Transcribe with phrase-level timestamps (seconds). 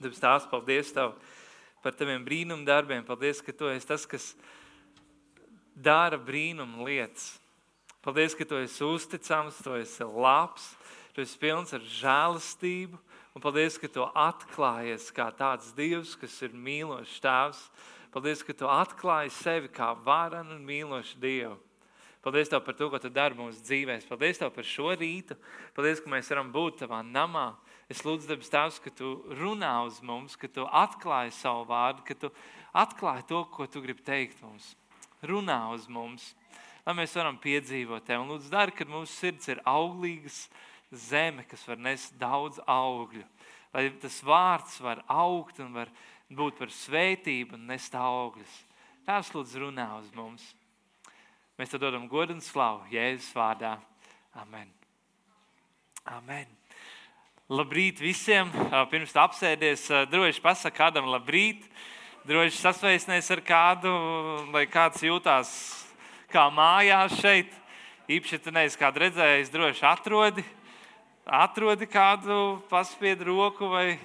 [0.00, 1.12] Debes tās, paldies Tev
[1.84, 3.04] par Taviem brīnumu darbiem.
[3.04, 4.32] Paldies, ka Tu esi tas, kas
[5.76, 7.34] dara brīnumu lietas.
[8.00, 10.72] Paldies, ka Tu esi uzticams, Tu esi labs,
[11.12, 12.96] Tu esi pilns ar žēlastību.
[13.36, 17.60] Un paldies, ka Tu atklājies kā tāds Dievs, kas ir mīlošs Tēvs.
[18.10, 21.58] Paldies, ka Tu atklāji sevi kā varanu un mīlošu Dievu.
[22.24, 24.00] Paldies Tev par to, ko Tu dari mūsu dzīvēm.
[24.08, 25.36] Paldies Tev par šo rītu.
[25.76, 27.50] Paldies, ka mēs varam būt Tavā namā.
[27.90, 32.14] Es lūdzu, debes Tēvs, ka Tu runā uz mums, ka Tu atklāji savu vārdu, ka
[32.14, 32.30] Tu
[32.70, 34.76] atklāji to, ko Tu gribi teikt mums.
[35.26, 36.28] Runā uz mums,
[36.86, 38.22] lai mēs varam piedzīvot Tevi.
[38.22, 40.44] Un lūdzu, dari, kad mūsu sirds ir auglīgas
[40.94, 43.26] zeme, kas var nest daudz augļu.
[43.74, 45.90] Lai tas vārds var augt un var
[46.30, 48.54] būt par svētību un nest augļus.
[49.06, 50.46] Tēvs, lūdzu, runā uz mums.
[51.58, 53.74] Mēs te dodam godu un slavu Jēzus vārdā.
[54.38, 54.70] Amen.
[56.06, 56.59] Amen.
[57.50, 58.46] Labrīt visiem!
[58.92, 61.64] Pirms apsēdies, droši pasakā kādam labrīt.
[62.22, 63.90] Droši sasveicinies ar kādu,
[64.54, 65.50] lai kāds jūtās
[66.30, 67.50] kā mājās šeit.
[68.06, 70.44] Īpaši, ja tu neesi kādu redzējis, droši atrodi,
[71.26, 72.38] atrodi kādu,
[72.70, 73.98] paspied roku vai,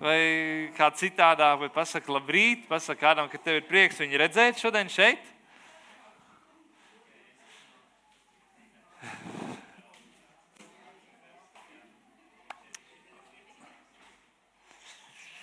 [0.00, 0.18] vai
[0.78, 5.31] kā citādā, vai pasaka labrīt, pasaka kādam, ka tev ir prieks viņu redzēt šodien šeit.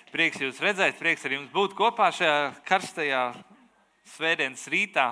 [0.10, 3.20] Prieks jūs redzēt, prieks ar jums būt kopā šajā karstajā
[4.10, 5.04] svētdienas rītā.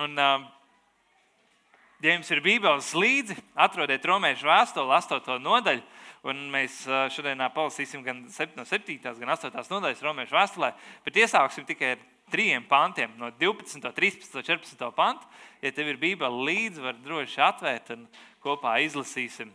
[0.00, 5.36] Un, ja jums ir Bībeles līdzi, atrodiet romiešu vēstuli, 8.
[5.44, 5.84] nodaļu.
[6.32, 6.80] Un mēs
[7.12, 8.24] šodien palasīsim gan
[8.56, 8.96] no 7.
[9.04, 9.52] gan 8.
[9.52, 10.72] nodaļas romiešu vēstulē,
[11.04, 15.28] bet iesāksim tikai ar trim pantiem, no 12, 13, 14 pantu.
[15.60, 18.08] Ja tev ir Bībele līdzi, var droši atvērt un
[18.40, 19.52] kopā izlasīsim.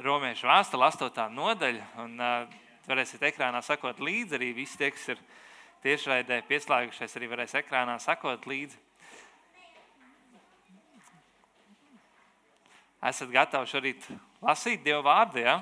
[0.00, 1.26] Romiešu vēstule, 8.
[1.36, 1.86] nodaļa.
[2.00, 4.38] Un, uh, varēsiet ekrānā sakot līdzi.
[4.38, 5.20] Arī visi tie, kas ir
[5.84, 8.80] tiešraidē pieslēgušies, arī varēs ekrānā sakot līdzi.
[13.10, 14.08] Esat gatavi šorīt
[14.44, 15.40] lasīt Dieva vārdu?
[15.44, 15.60] Ja?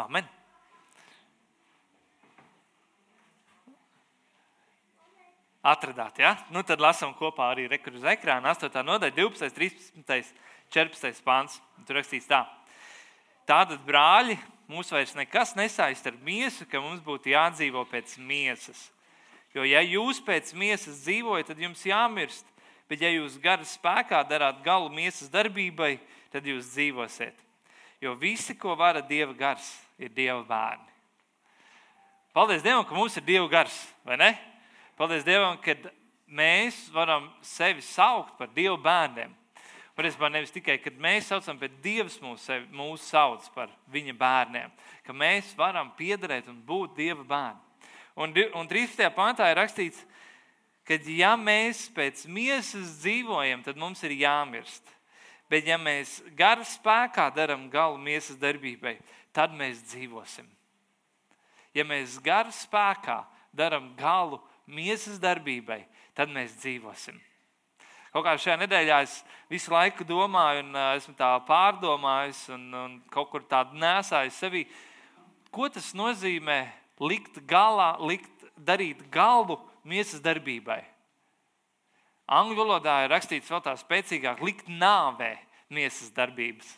[0.00, 0.26] Amen.
[5.68, 6.36] Atradāt, ja?
[6.52, 8.72] Nu, tad lasām kopā arī rekursu ekrāna 8.
[8.80, 9.56] nodaļa, 12.
[9.56, 10.47] 13.
[10.74, 11.22] 14.
[11.24, 11.58] pāns.
[11.86, 12.42] Tur rakstīts tā.
[13.48, 14.36] Tātad, brāļi,
[14.68, 18.90] mūs vairs nekas nesaist ar miesu, ka mums būtu jādzīvo pēc miesas.
[19.56, 22.46] Jo, ja jūs pēc miesas dzīvojat, tad jums jāmirst.
[22.88, 25.98] Bet, ja jūs gara spēkā darāt galu miesas darbībai,
[26.32, 27.36] tad jūs dzīvosiet.
[28.00, 29.66] Jo visi, ko vara Dieva gars,
[30.00, 30.88] ir Dieva bērni.
[32.32, 33.74] Paldies Dievam, ka mums ir Dieva gars,
[34.06, 34.30] vai ne?
[34.96, 35.74] Paldies Dievam, ka
[36.28, 39.32] mēs varam sevi saukt par Dieva bērniem.
[39.98, 44.70] Patiesībā nevis tikai, kad mēs saucam, bet Dievs mūs, mūs sauc par viņa bērniem,
[45.02, 47.64] ka mēs varam piederēt un būt Dieva bērni.
[48.18, 49.02] Un, un 13.
[49.14, 50.04] pantā ir rakstīts,
[50.86, 54.86] ka ja mēs pēc miesas dzīvojam, tad mums ir jāmirst.
[55.50, 58.98] Bet ja mēs gara spēkā darām galu miesas darbībai,
[59.34, 60.46] tad mēs dzīvosim.
[61.74, 65.82] Ja mēs gara spēkā darām galu miesas darbībai,
[66.14, 67.18] tad mēs dzīvosim.
[68.12, 69.18] Kaut kā šajā nedēļā es
[69.50, 74.64] visu laiku domāju, un uh, esmu tā pārdomājis, un, un kaut kur tādu nesāju sevī.
[75.52, 76.62] Ko tas nozīmē
[77.04, 80.80] likt galā, likt, darīt galvu miesas darbībai?
[82.28, 85.34] Angļu valodā ir rakstīts vēl tā spēcīgāk, likt nāvē
[85.72, 86.68] miesas darbības.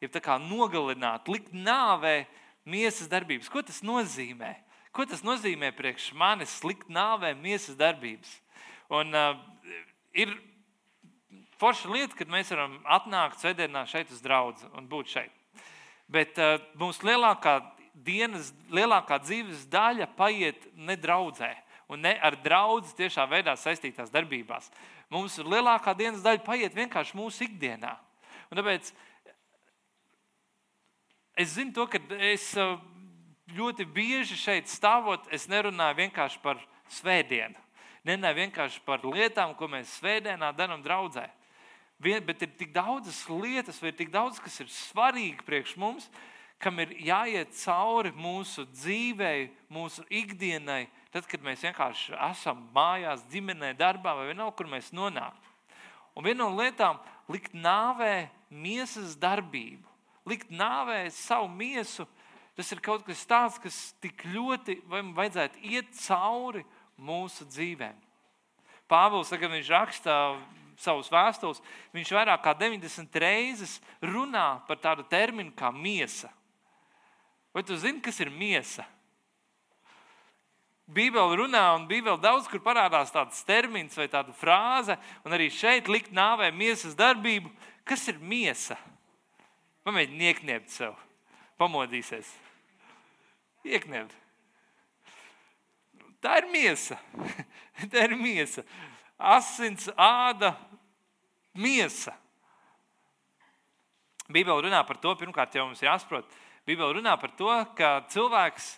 [0.00, 2.24] Ja tā kā nogalināt, likt nāvē
[2.68, 3.48] miesas darbības.
[3.52, 4.54] Ko tas nozīmē?
[4.94, 8.30] Ko tas nozīmē priekš manis likt nāvē miesas darbības?
[8.92, 10.32] Un, uh, ir
[11.58, 15.32] forša lieta, kad mēs varam atnākt svētdienā šeit uz draugu un būt šeit.
[16.10, 17.58] Bet uh, mūsu lielākā
[17.94, 21.52] dienas, lielākā dzīves daļa paiet nedraudzē
[21.88, 24.70] un ne ar draugu tiešā veidā saistītās darbībās.
[25.12, 27.94] Mums lielākā dienas daļa paiet vienkārši mūsu ikdienā.
[28.50, 28.92] Un tāpēc
[31.40, 32.52] es zinu, to, ka es
[33.54, 36.60] ļoti bieži šeit stāvot, es nerunāju vienkārši par
[36.92, 37.63] svētdienu
[38.04, 41.28] ne vienkārši par lietām, ko mēs svētdienā darām draudzē.
[41.98, 46.10] Bet ir tik daudzas lietas, vai ir tik daudz, kas ir svarīgi priekš mums,
[46.60, 53.74] kam ir jāiet cauri mūsu dzīvei, mūsu ikdienai, tad, kad mēs vienkārši esam mājās, ģimenē,
[53.78, 55.52] darbā vai vienalga, kur mēs nonākam.
[56.14, 57.00] Un viena no lietām
[57.32, 59.84] likt nāvē miesas darbību,
[60.28, 62.06] likt nāvē savu miesu.
[62.54, 66.62] Tas ir kaut kas tāds, kas tik ļoti vajadzētu iet cauri
[67.00, 67.96] mūsu dzīvēm.
[68.90, 70.16] Pāvils, kad viņš raksta
[70.80, 71.62] savus vēstules,
[71.94, 76.30] viņš vairāk kā 90 reizes runā par tādu terminu kā miesa.
[77.54, 78.84] Vai tu zini, kas ir miesa?
[80.84, 85.88] Bībeli runā, un Bībeli daudz kur parādās tāds termins vai tāda frāze, un arī šeit
[85.88, 87.48] likt nāvē miesas darbību.
[87.88, 88.76] Kas ir miesa?
[89.84, 90.98] Pamēģini iekniept sev,
[91.60, 92.28] pamodīsies.
[93.64, 94.23] Iekniept.
[96.24, 96.96] Tā ir miesa.
[97.92, 98.64] Tā ir miesa.
[99.20, 100.54] Asins, āda,
[101.52, 102.14] miesa.
[104.32, 106.30] Bībeli runā par to, pirmkārt, jau mums jāsaprot,
[106.64, 108.70] Bībeli runā par to, ka cilvēks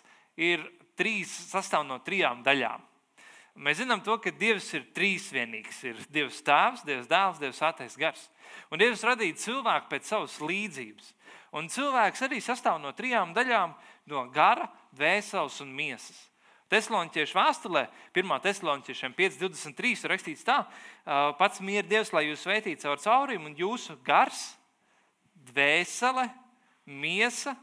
[0.43, 0.65] ir
[0.99, 2.83] trīs, sastāv no trijām daļām.
[3.63, 5.79] Mēs zinām, to, ka Dievs ir trīsvienīgs.
[5.87, 8.27] Ir Dievs Tēvs, Dievs Dēls, Dievs Svētais Gars.
[8.69, 11.13] Un Dievs radīja cilvēku pēc savas līdzības.
[11.57, 13.73] Un cilvēks arī sastāv no trijām daļām-
[14.11, 16.26] no gara, dvēseles un miesas.
[16.67, 18.31] Tesloniķiešu vēstulē, 1.
[18.43, 19.91] tesloniķiešiem 5.23.
[20.03, 20.57] ir rakstīts tā,
[21.39, 24.49] pats mieru Dievs, lai jūs sveitītu caur caurīm, un jūsu gars,
[25.47, 26.25] dvēsele,
[26.87, 27.53] miesa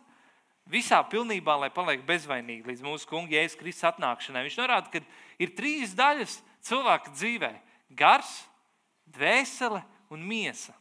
[0.73, 4.47] visā pilnībā, lai paliek bezvainīgi līdz mūsu kunga Jēzus Kristus atnākšanai.
[4.47, 5.03] Viņš norāda, ka
[5.37, 7.53] ir trīs daļas cilvēka dzīvē-
[8.01, 8.47] gars,
[9.05, 10.73] dvēsele un miesa.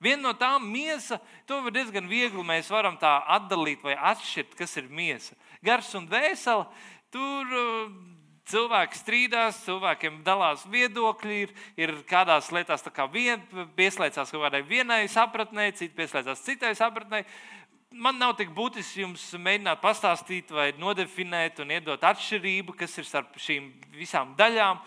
[0.00, 4.76] Viena no tām miesa, to var diezgan viegli mēs varam tā atdalīt vai atšķirt, kas
[4.76, 5.34] ir miesa.
[5.60, 6.68] Gars un dvēsele,
[7.14, 7.92] tur uh,
[8.48, 13.42] cilvēki strīdās, cilvēkiem dalās viedokļi, ir, ir kādās lietās vien,
[13.76, 17.24] pieslēdzās kaut kādai vienai sapratnē, citi pieslēdzās citai sapratnē
[17.92, 23.38] man nav tik būtiski jums mēģināt pastāstīt vai nodefinēt un iedot atšķirību, kas ir starp
[23.40, 24.80] šīm visām daļām.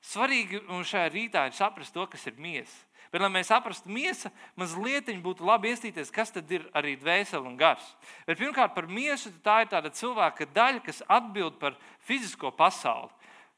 [0.00, 2.89] Svarīgi šajā rītā ir saprast to, kas ir miesa.
[3.10, 7.56] Bet, lai mēs saprastu miesu, mazliet būtu labi iestīties, kas tad ir arī dvēsele un
[7.58, 7.82] gars.
[8.26, 11.74] Bet, pirmkārt, par miesu tā ir tāda cilvēka daļa, kas atbild par
[12.06, 13.10] fizisko pasauli.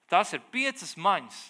[0.09, 1.43] Tās ir piecas maņas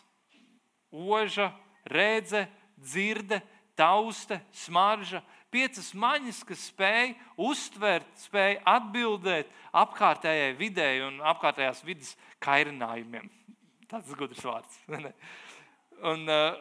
[1.14, 1.52] -oža,
[1.86, 3.40] rēdze, dzirde,
[3.78, 5.22] tauste, smarža,
[5.52, 13.30] piecas maņas, kas spēj uztvert, spēj atbildēt apkārtējai videi un apkārtējās vidas kairinājumiem.
[13.86, 14.80] Tas ir gudrs vārds.
[16.10, 16.58] un, uh,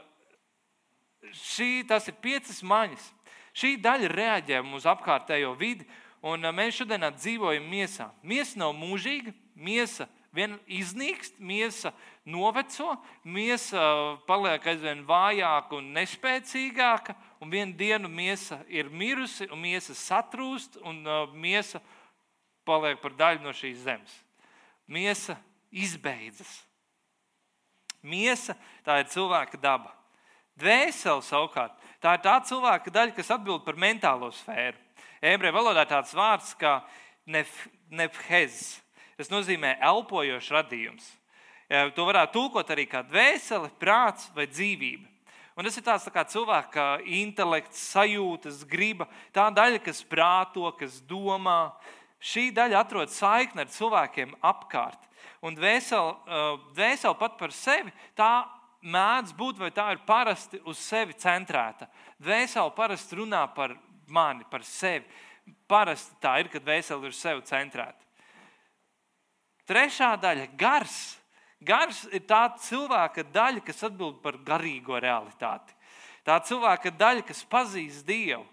[1.30, 3.12] šī, tas ir piecas maņas.
[3.54, 5.86] Šī daļa reaģē uz apkārtējo vidi,
[6.24, 8.10] un uh, mēs šodien dzīvojam miesā.
[8.24, 11.92] Miesa nav mūžīga, miesa vien iznīkst, miesa
[12.26, 12.96] noveco,
[13.28, 13.84] miesa
[14.28, 21.04] paliek aizvien vājāka un nespēcīgāka, un vienu dienu miesa ir mirusi, un miesa satrūst, un
[21.04, 21.84] uh, miesa
[22.68, 24.20] paliek par daļu no šīs zemes.
[24.88, 25.36] Miesa
[25.72, 26.62] izbeidzas.
[28.02, 30.01] Miesa tā ir cilvēka daba.
[30.60, 34.78] Dvēsele savukārt tā ir tā cilvēka daļa, kas atbild par mentālo sfēru.
[35.22, 36.80] Ebreju valodā tāds vārds kā
[37.30, 38.82] nefhez.
[39.18, 41.06] Tas nozīmē elpojošs radījums.
[41.96, 45.08] To varētu tulkot arī kā dvēsele, prāts vai dzīvība.
[45.56, 49.06] Un tas ir tāds tā kā cilvēka intelekts, sajūtas, griba,
[49.36, 51.76] tā daļa, kas prāto, kas domā.
[52.22, 55.00] Šī daļa atrod saikni ar cilvēkiem apkārt.
[55.46, 56.16] Un dvēseli,
[56.74, 58.46] dvēseli pat par sevi tā
[58.82, 61.88] mēdz būt, vai tā ir parasti uz sevi centrēta.
[62.22, 63.76] Dvēseli parasti runā par
[64.08, 65.06] mani, par sevi.
[65.68, 68.06] Parasti tā ir, kad dvēseli ir uz sevi centrēta.
[69.68, 71.22] Trešā daļa- gars
[71.62, 75.76] Gars ir tā cilvēka daļa, kas atbild par garīgo realitāti.
[76.26, 78.46] Tā cilvēka daļa, kas pazīst Dievu.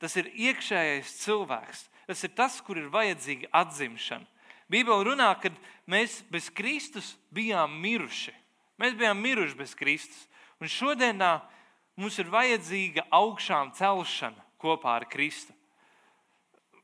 [0.00, 1.86] Tas ir iekšējais cilvēks.
[2.04, 4.28] Tas ir tas, kur ir vajadzīga atzimšana.
[4.68, 5.48] Bībeli runā, ka
[5.88, 8.34] mēs bez Kristus bijām miruši.
[8.80, 10.24] Mēs bijām miruši bez Kristus.
[10.62, 11.38] Un šodienā
[11.98, 15.54] mums ir vajadzīga augšām celšana kopā ar Kristu.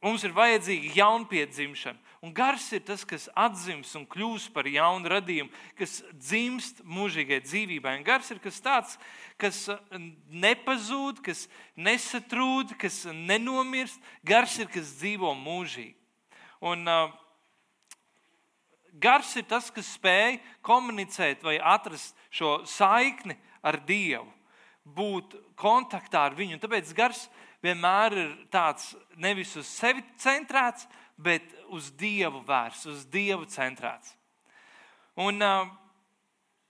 [0.01, 1.99] Mums ir vajadzīga jaunpiedzimšana.
[2.25, 7.99] Un gars ir tas, kas atzīst un kļūst par jaunu radījumu, kas dzimst mūžīgai dzīvībai.
[7.99, 8.97] Un gars ir kas tāds,
[9.41, 9.81] kas uh,
[10.29, 14.01] nepazūd, kas nesatrūd, kas nenomirst.
[14.25, 15.97] Gars ir kas dzīvo mūžīgi.
[16.65, 17.13] Un, uh,
[18.99, 24.27] Gars ir tas, kas spēj komunicēt vai atrast šo saikni ar Dievu,
[24.85, 26.57] būt kontaktā ar Viņu.
[26.57, 27.27] Un tāpēc gars
[27.63, 30.89] vienmēr ir tāds nevis uz sevi centrēts,
[31.21, 34.17] bet uz Dievu vērsts, uz Dievu centrēts.
[35.21, 35.43] Un,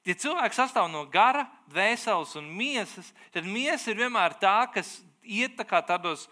[0.07, 5.55] ja cilvēks sastāv no gara, dvēseles un miesas, tad miesa ir vienmēr tā, kas iet
[5.61, 6.27] tā tādos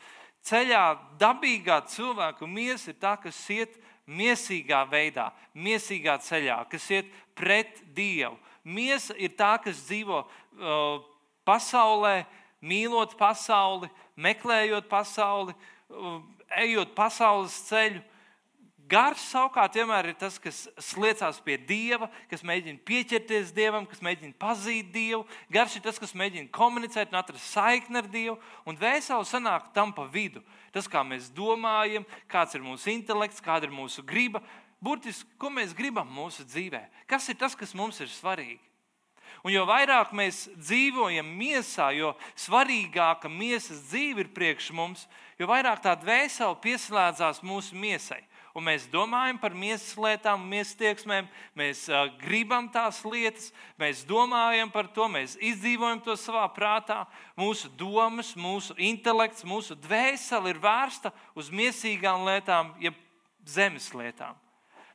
[0.48, 0.82] ceļā,
[1.20, 3.76] dabīgā cilvēka miesa ir tā, kas iet
[4.08, 8.38] miesīgā veidā, miesīgā ceļā, kas iet pret Dievu.
[8.64, 11.00] Miesa ir tā, kas dzīvo uh,
[11.48, 12.26] pasaulē,
[12.60, 15.54] mīlot pasauli, meklējot pasauli,
[15.92, 16.18] uh,
[16.60, 18.02] ejot pasaules ceļu,
[18.88, 24.32] Gars savukārt vienmēr ir tas, kas sliecās pie Dieva, kas mēģina pieķerties Dievam, kas mēģina
[24.40, 25.26] pazīt Dievu.
[25.52, 28.38] Gars ir tas, kas mēģina komunicēt un atrast saikni ar Dievu.
[28.64, 30.40] Un vēseli sanāk tam pa vidu.
[30.72, 34.40] Tas, kā mēs domājam, kāds ir mūsu intelekts, kāda ir mūsu griba.
[34.80, 36.86] Burtiski, ko mēs gribam mūsu dzīvē?
[37.10, 38.62] Kas ir tas, kas mums ir svarīgi?
[39.44, 45.04] Un jo vairāk mēs dzīvojam miesā, jo svarīgāka miesas dzīve ir priekš mums,
[45.38, 48.22] jo vairāk tā dvēsele pieslēdzās mūsu miesai
[48.58, 54.72] un mēs domājam par miesas lietām, miesas tieksmēm, mēs uh, gribam tās lietas, mēs domājam
[54.74, 57.04] par to, mēs izdzīvojam to savā prātā.
[57.38, 62.98] Mūsu domas, mūsu intelekts, mūsu dvēsele ir vērsta uz miesīgām lietām, jeb
[63.46, 64.36] zemes lietām.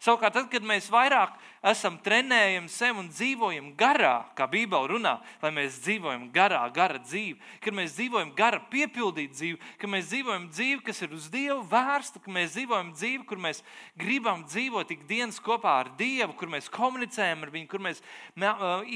[0.03, 5.51] Savukārt, tad, kad mēs vairāk esam trenējami sev un dzīvojam garā, kā Bībele runā, lai
[5.55, 10.81] mēs dzīvojam garā, gara dzīve, kad mēs dzīvojam gara, piepildītu dzīvi, ka mēs dzīvojam dzīvi,
[10.83, 13.63] kas ir uz Dievu vērsta, ka mēs dzīvojam dzīvi, kur mēs
[13.99, 18.03] gribam dzīvot ikdienas kopā ar Dievu, kur mēs komunicējam ar Viņu, kur mēs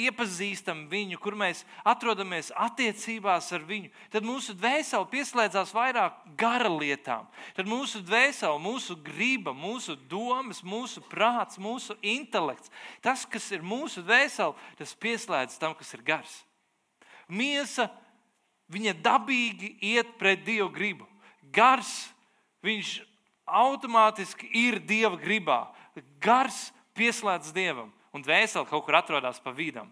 [0.03, 7.29] iepazīstam Viņu, kur mēs atrodamies attiecībās ar Viņu, tad mūsu dvēsele pieslēdzās vairāk gara lietām.
[7.55, 12.71] Tad mūsu dvēsele, mūsu griba, mūsu domas, mūsu prāts, mūsu intelekts intelekts.
[13.01, 16.43] Tas, kas ir mūsu dvēsele, tas pieslēdz tam, kas ir gars.
[17.27, 17.89] Miesa,
[18.69, 21.07] viņa dabīgi iet pret Dieva gribu.
[21.51, 22.09] Gars,
[22.63, 23.01] viņš
[23.45, 25.67] automātiski ir Dieva gribā.
[26.19, 29.91] Gars pieslēdz Dievam, un dvēsele kaut kur atrodas pa vidam.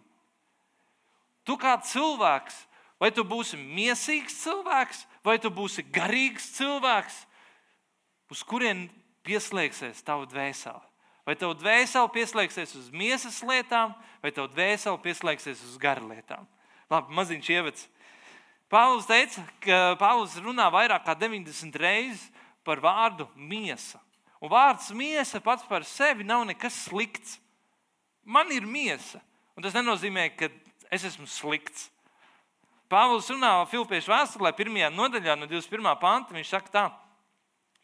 [1.45, 2.65] Tu kā cilvēks,
[2.99, 7.25] vai tu būsi mīsīgs cilvēks, vai tu būsi garīgs cilvēks,
[8.33, 8.87] uz kurien
[9.25, 10.81] pieslēgsies tava dvēsele?
[11.25, 16.45] Vai tev dvēsele pieslēgsies uz miesas lietām, vai tev dvēsele pieslēgsies uz garu lietām?
[16.91, 17.87] Labi, maziņš ievads.
[18.69, 22.27] Pāvils teica, ka Pāvils runā vairāk kā 90 reizes
[22.65, 23.97] par vārdu miesa.
[24.37, 27.39] Un vārds miesa pats par sevi nav nekas slikts.
[28.25, 29.21] Man ir miesa,
[29.57, 30.49] un tas nenozīmē, ka
[30.93, 31.89] es esmu slikts.
[32.89, 35.89] Pāvils runā Filipiešu vēstulē, pirmajā nodaļā, no 21.
[36.01, 36.37] panta.
[36.37, 36.85] Viņš saka, tā,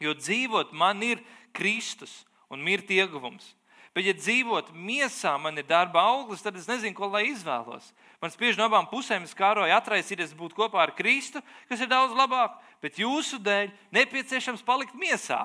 [0.01, 1.24] jo dzīvot man ir
[1.57, 2.21] Kristus
[2.51, 3.53] un mirt ieguvums.
[3.91, 7.89] Bet, ja dzīvot miesā, man ir darba auglis, tad es nezinu, ko lai izvēlos.
[8.24, 12.55] Man spiež no abām pusēm skāroja atraisīties būt kopā ar Kristu, kas ir daudz labāk,
[12.79, 15.43] bet jūsu dēļ nepieciešams palikt miesā.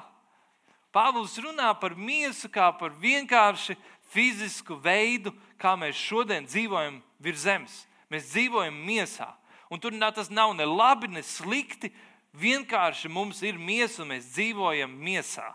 [0.95, 3.75] Pāvils runā par miesu kā par vienkārši
[4.15, 7.83] fizisku veidu, kā mēs šodien dzīvojam virs zemes.
[8.13, 9.33] Mēs dzīvojam miesā.
[9.69, 11.91] Un tur tas nav ne labi, ne slikti.
[12.37, 15.51] Vienkārši mums ir miesa un mēs dzīvojam miesā.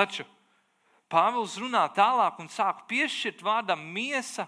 [0.00, 0.24] Taču
[1.10, 4.46] Pāvils runā tālāk un sāk piešķirt vārdam miesa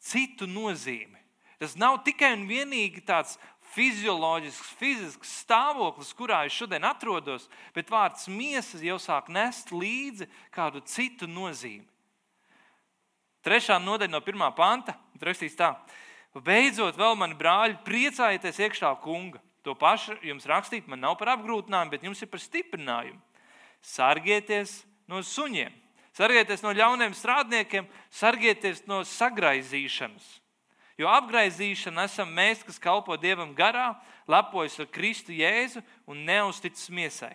[0.00, 1.18] citu nozīmi.
[1.60, 3.36] Tas nav tikai un vienīgi tāds
[3.74, 10.80] fizioloģisks, fizisks stāvoklis, kurā es šodien atrodos, bet vārds miesa jau sāk nest līdzi kādu
[10.88, 11.84] citu nozīmi.
[13.44, 15.74] Trešā nodaļa no pirmā panta rakstīs tā:
[16.32, 19.40] Beidzot, vēl mani brāļi, priecājieties iekšā kunga.
[19.68, 23.20] To pašu jums rakstīt, man nav par apgrūtinājumu, bet jums ir par stiprinājumu.
[23.80, 25.72] Sargieties no suņiem,
[26.16, 30.40] sargieties no ļauniem strādniekiem, sargieties no sagraizīšanas.
[31.00, 33.94] Jo apgaizīšana esam mēs, kas kalpo Dievam garā,
[34.28, 37.32] lepojas ar Kristu Jēzu un neusticas miesai.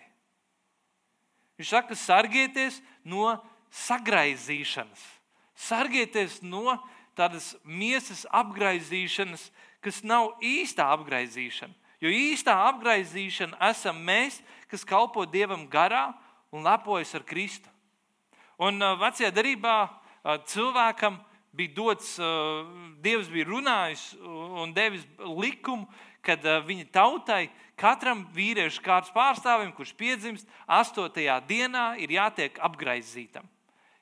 [1.58, 3.32] Viņš saka, sargieties no
[3.74, 5.02] sagraizīšanas,
[5.56, 6.76] sargieties no
[7.16, 9.48] tādas miesas apgaizīšanas,
[9.82, 11.74] kas nav īstā apgaizīšana.
[12.04, 16.10] Jo īstā apgaizīšana esam mēs, kas kalpo Dievam garā
[16.56, 17.68] un lepojas ar Kristu.
[18.56, 21.18] Un uh, vecajā darbā uh, cilvēkam
[21.56, 22.64] bija dots, uh,
[23.04, 25.84] Dievs bija runājis un devis likumu,
[26.26, 27.44] kad viņa tautai,
[27.78, 33.46] katram vīriešu kārtas pārstāvim, kurš piedzimst, astotajā dienā ir jātiek apgaizītam.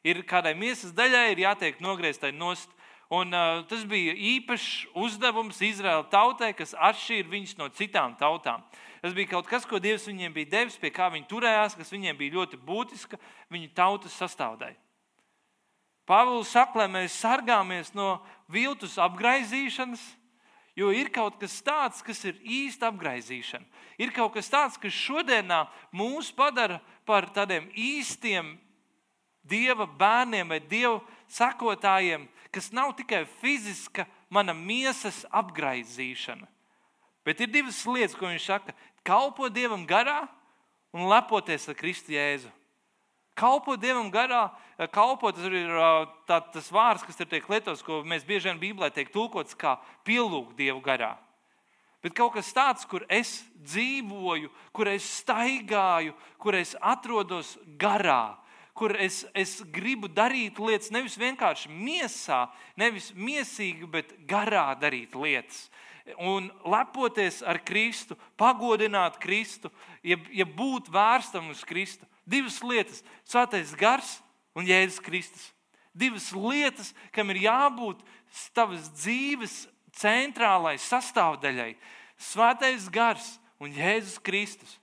[0.05, 2.71] Ir kādai miesas daļai ir jātiek nogrieztai nost.
[3.13, 8.65] Un, uh, tas bija īpašs uzdevums Izraēla tautai, kas atšķīra viņus no citām tautām.
[9.05, 12.17] Tas bija kaut kas, ko Dievs viņiem bija devis, pie kā viņi turējās, kas viņiem
[12.17, 13.21] bija ļoti būtiska
[13.53, 14.81] viņu tautas sastāvdaļa.
[16.09, 18.19] Pāvils saka, lai mēs sargāmies no
[18.53, 20.03] viltus apgaizīšanas,
[20.77, 23.65] jo ir kaut kas tāds, kas ir īsta apgaizīšana.
[24.01, 25.65] Ir kaut kas tāds, kas šodienā
[25.97, 28.55] mūs padara par tādiem īstiem
[29.45, 36.47] dieva bērniem vai dieva sakotājiem, kas nav tikai fiziska mana miesas apgaizīšana.
[37.25, 38.75] Bet ir divas lietas, ko viņš saka
[39.07, 40.27] kalpot Dievam garā
[40.95, 42.53] un lepoties ar Kristu Jēzu.
[43.35, 47.83] Kalpot Dievam garā, eh, kalpot tas ir eh, tā, tas vārds, kas ir tiek lietots,
[47.83, 51.17] ko mēs bieži vien Bībelē tiek tulkots kā pielūgt Dievu garā.
[52.05, 58.37] bet kaut kas tāds, kur es dzīvoju, kur es staigāju, kur es atrodos garā,
[58.75, 65.69] kur es, es gribu darīt lietas nevis vienkārši miesā, nevis miesīgi, bet garā darīt lietas.
[66.21, 69.71] Un lepoties ar Kristu, pagodināt Kristu,
[70.05, 72.05] ja, ja būt vērstam uz Kristu.
[72.27, 74.19] Divas lietas- Svētais gars
[74.55, 75.53] un Jēzus Kristus.
[75.95, 78.03] Divas lietas, kam ir jābūt
[78.53, 81.77] tavas dzīves centrālai sastāvdaļai-
[82.33, 84.79] Svētais gars un Jēzus Kristus.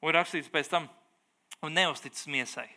[0.00, 0.88] Un rakstīts pēc tam,
[1.62, 2.68] un neusticas miesai.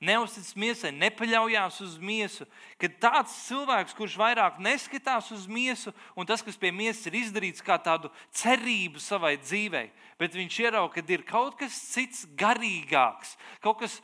[0.00, 2.46] Neusticas miesai, nepaļaujās uz miesu.
[2.80, 7.60] Kad tāds cilvēks, kurš vairāk neskatās uz miesu, un tas, kas pie miesas ir izdarīts,
[7.60, 13.82] kā tādu cerību savai dzīvei, bet viņš ierauga, ka ir kaut kas cits garīgāks, kaut
[13.84, 13.98] kas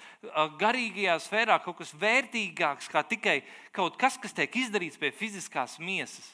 [0.61, 3.39] garīgajā sfērā, kaut kas vērtīgāks, kā tikai
[3.73, 6.29] kaut kas, kas tiek izdarīts pie fiziskās miesas.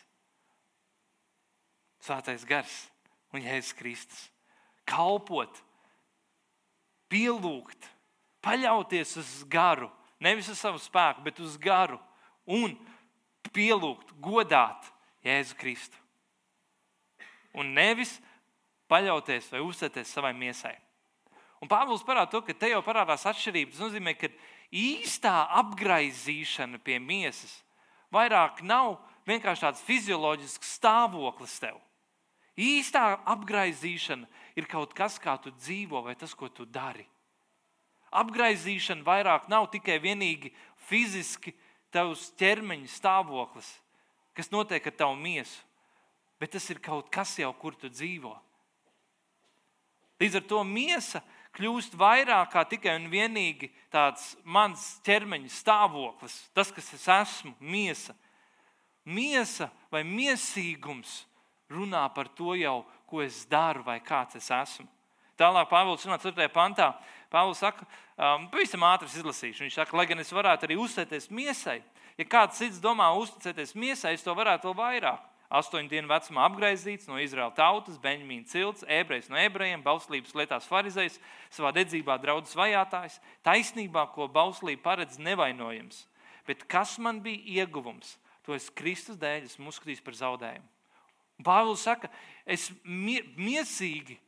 [2.02, 2.80] Svētais gars
[3.30, 4.26] un Jēzus Kristus.
[4.90, 5.62] Kalpot,
[7.12, 7.88] pielūgt,
[8.44, 9.90] paļauties uz garu,
[10.22, 12.00] nevis uz savu spēku, bet uz garu
[12.48, 12.74] un
[13.52, 14.88] pielūgt, godāt
[15.26, 15.98] Jēzu Kristu.
[17.52, 18.16] Un nevis
[18.90, 20.74] paļauties vai uzticēties savai miesai.
[21.62, 23.70] Un Pāvils parāda to, ka te jau parādās atšķirība.
[23.70, 24.32] Tas nozīmē, ka
[24.74, 27.60] īstā apgaizīšana pie miesas
[28.12, 28.96] vairāk nav
[29.28, 31.78] vienkārši tāds fizioloģisks stāvoklis tev.
[32.58, 34.28] Īstā apgaizīšana
[34.60, 37.06] ir kaut kas, kā tu dzīvo, vai tas, ko tu dari.
[38.12, 40.52] Apgaizīšana vairāk nav tikai vienīgi
[40.84, 41.54] fiziski
[41.92, 43.70] tavs ķermeņa stāvoklis,
[44.36, 45.62] kas notiek ar tavu miesu,
[46.40, 48.34] bet tas ir kaut kas jau, kur tu dzīvo.
[50.20, 51.22] Līdz ar to miesa
[51.56, 58.14] kļūst vairāk kā tikai un vienīgi tāds mans ķermeņa stāvoklis, tas, kas es esmu, miesa.
[59.02, 61.24] Miesa vai miesīgums
[61.72, 64.88] runā par to jau, ko es daru vai kāds es esmu.
[65.40, 66.48] Tālāk, Pāvils runā 4.
[66.52, 66.92] pantā.
[67.32, 69.64] Pāvils saka, um, pavisam ātri izlasīšu.
[69.64, 71.80] Viņš saka, lai gan es varētu arī uzticēties miesai,
[72.20, 75.28] ja kāds cits domā uzticēties miesai, es to varētu vēl vairāk.
[75.52, 81.18] Astoņu dienu vecumā apgaizīts no Izraēlas tautas, Benjamīna cilts, ebrejs no ebrejiem, bauslības lietās farizējs,
[81.52, 86.06] savā dedzībā draudzes vajātājs, taisnībā, ko bauslība paredz nevainojams.
[86.48, 88.16] Bet kas man bija ieguvums?
[88.48, 90.71] To es Kristus dēļ esmu uzskatījis par zaudējumu.
[91.46, 92.10] Pāvils saka,
[92.46, 94.18] es miesīgi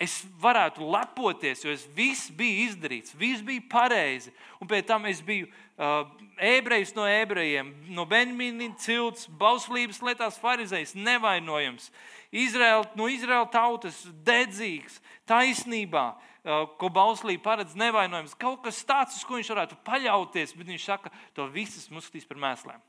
[0.00, 4.32] es varētu lepoties, jo es viss bija izdarīts, viss bija pareizi.
[4.60, 6.08] Un pēc tam es biju uh,
[6.42, 11.90] ebrejs no ebrejiem, no Benjamina cilts, bauslības lietās farizējs, nevainojams.
[12.34, 14.98] Izrael, no Izraēla tautas dedzīgs,
[15.30, 18.34] taisnībā, uh, ko bauslība paredz nevainojams.
[18.40, 22.26] Kaut kas tāds, uz ko viņš varētu paļauties, bet viņš saka, to viss mums skatīs
[22.26, 22.82] par mēsliem.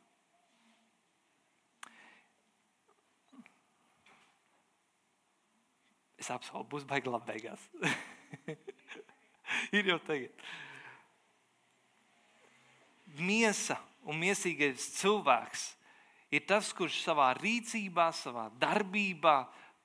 [6.25, 7.61] Es apsolu, būs baigi labi beigās.
[9.77, 10.47] ir jau tagad.
[13.21, 13.77] Miesa
[14.09, 15.67] un miesīgais cilvēks
[16.33, 19.35] ir tas, kurš savā rīcībā, savā darbībā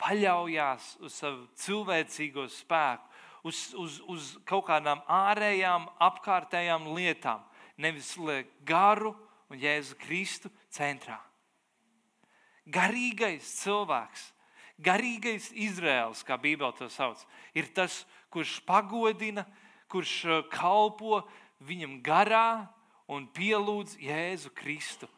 [0.00, 3.12] paļaujas uz savu cilvēcīgo spēku,
[3.44, 7.44] uz, uz, uz kaut kādām ārējām, apkārtējām lietām,
[7.76, 9.12] nevis liek garu
[9.52, 11.20] un Jēzu Kristu centrā.
[12.64, 14.30] Garīgais cilvēks
[14.80, 17.20] Garīgais Izraels, kā Bībele to sauc,
[17.54, 19.44] ir tas, kurš pagodina,
[19.90, 21.22] kurš uh, kalpo
[21.66, 22.68] viņam garā
[23.10, 25.08] un pielūdz Jēzu Kristu,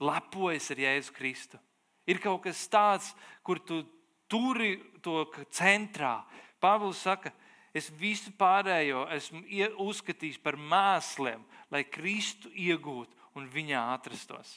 [0.00, 1.60] lepojas ar Jēzu Kristu.
[2.06, 3.10] Ir kaut kas tāds,
[3.42, 3.82] kur tu
[4.30, 6.20] turi to centrā.
[6.62, 7.32] Pāvils saka,
[7.76, 9.42] es visu pārējo esmu
[9.84, 14.56] uzskatījis par mēsliem, lai Kristu iegūtu un viņā atrastos.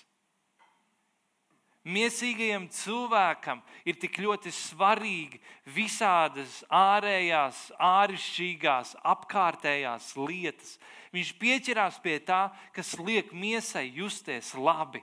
[1.87, 5.39] Miesīgajam cilvēkam ir tik ļoti svarīgi
[5.71, 10.75] visādas ārējās, āršķirīgās, apkārtējās lietas.
[11.15, 15.01] Viņš pieķerās pie tā, kas liek miesai justies labi.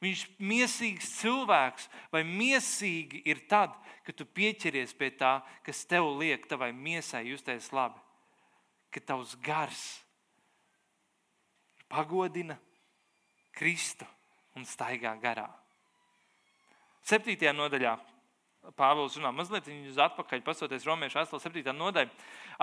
[0.00, 6.08] Viņš ir miesīgs cilvēks, vai miesīgi ir tad, kad tu pieķeries pie tā, kas tev
[6.18, 8.00] liek tavai miesai justies labi.
[8.92, 9.84] Ka tavs gars
[11.88, 12.56] pagodina
[13.54, 14.06] Kristu
[14.56, 15.63] un staigā garā.
[17.04, 17.94] Septītajā nodaļā
[18.78, 21.74] Pāvils runā mazliet uz atpakaļ, pasoties Romiešu 8, 7.
[21.76, 22.08] nodaļā,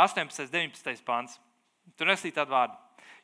[0.02, 1.04] 18, 19.
[1.06, 1.38] pāns.
[1.98, 2.78] Tur rakstīts tādu vārdu.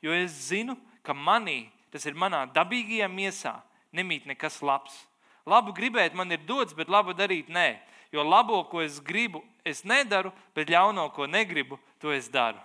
[0.05, 3.55] Jo es zinu, ka manī, tas ir manā dabīgajā miesā,
[3.95, 5.07] nemīt nekas labs.
[5.47, 7.79] Labu gribēt man ir dots, bet labu darīt nē.
[8.13, 12.61] Jo labo, ko es gribu, es nedaru, bet ļauno, ko negribu, to es daru.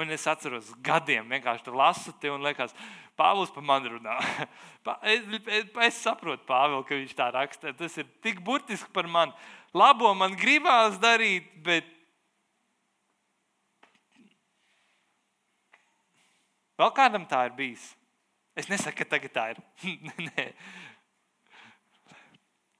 [0.00, 2.72] Un es atceros, gadiem vienkārši tur lasu, un liekas,
[3.20, 4.16] Pāvils par mani runā.
[5.04, 5.26] Es,
[5.84, 7.74] es saprotu, Pāvils, ka viņš tā raksta.
[7.76, 9.34] Tas ir tik burtiski par mani.
[9.76, 11.84] Labo man gribās darīt, bet
[16.80, 17.84] vēl kādam tā ir bijis.
[18.56, 19.60] Es nesaku, ka tagad tā ir.
[20.30, 20.46] Nē,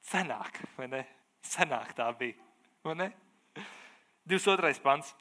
[0.09, 1.05] senāk, vai ne?
[1.47, 2.39] Senāk tā bija.
[4.25, 4.81] 22.
[4.81, 5.13] pants.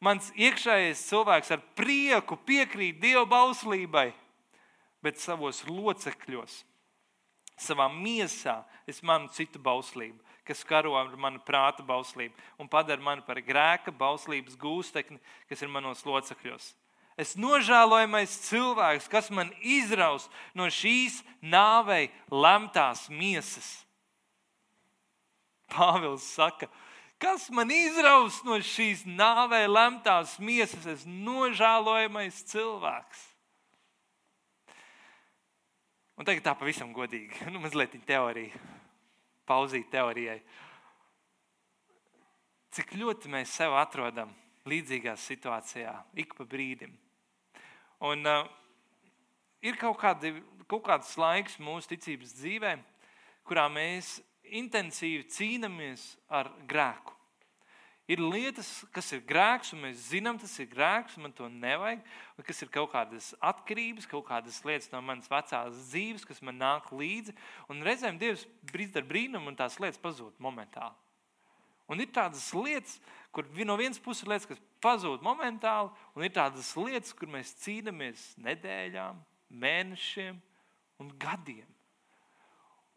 [0.00, 4.08] Mans iekšējais cilvēks ar prieku piekrīt Dieva bauslībai,
[5.04, 6.62] bet savos locekļos,
[7.60, 10.16] savā miesā es manu citu bauslību,
[10.48, 15.72] kas karo ar manu prāta bauslību un padara mani par grēka bauslības gūstekni, kas ir
[15.72, 16.72] manos locekļos.
[17.20, 23.68] Es nožēlojamais cilvēks, kas man izraus no šīs nāvei lemtās miesas.
[25.70, 26.70] Pāvils saka,
[27.20, 30.86] Kas man izraus no šīs nāvē lemtās miesas?
[30.88, 33.26] Es nožēlojamais cilvēks.
[36.20, 38.56] Un tagad tā pavisam godīgi, nu, mazliet teorija,
[39.48, 40.38] pauzīt teorijai.
[42.76, 44.32] Cik ļoti mēs sev atrodam
[44.68, 46.92] līdzīgā situācijā, ik pa brīdim.
[48.04, 48.48] Un, uh,
[49.64, 50.34] ir kaut, kādi,
[50.68, 52.74] kaut kāds laiks mūsu ticības dzīvē,
[53.48, 54.20] kurā mēs
[54.58, 57.16] intensīvi cīnāmies ar grēku.
[58.10, 62.00] Ir lietas, kas ir grēks, un mēs zinām, tas ir grēks, man to nevajag.
[62.34, 66.58] Un kas ir kaut kādas atkarības, kaut kādas lietas no manas vecās dzīves, kas man
[66.58, 67.36] nāk līdzi.
[67.70, 70.98] Un reizēm Dievs dara brīnumu, un tās lietas pazūd momentāli.
[71.90, 72.98] Un ir tādas lietas,
[73.34, 77.54] kur no vienas puses ir lietas, kas pazūd momentāli, un ir tādas lietas, kur mēs
[77.62, 80.38] cīnāmies nedēļām, mēnešiem
[81.02, 81.66] un gadiem.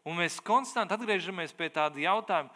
[0.03, 2.51] Un mēs konstanti atgriežamies pie tāda jautājuma,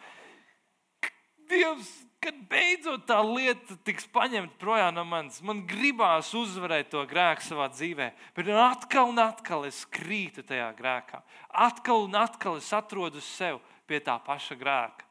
[1.48, 1.88] Dievs,
[2.20, 7.70] kad beidzot tā lieta tiks paņemta projām no manis, man gribās uzvarēt to grēku savā
[7.72, 11.22] dzīvē, bet atkal un atkal es krītu tajā grēkā.
[11.48, 15.06] Atkal un atkal es atrodu sev pie tā paša grēka.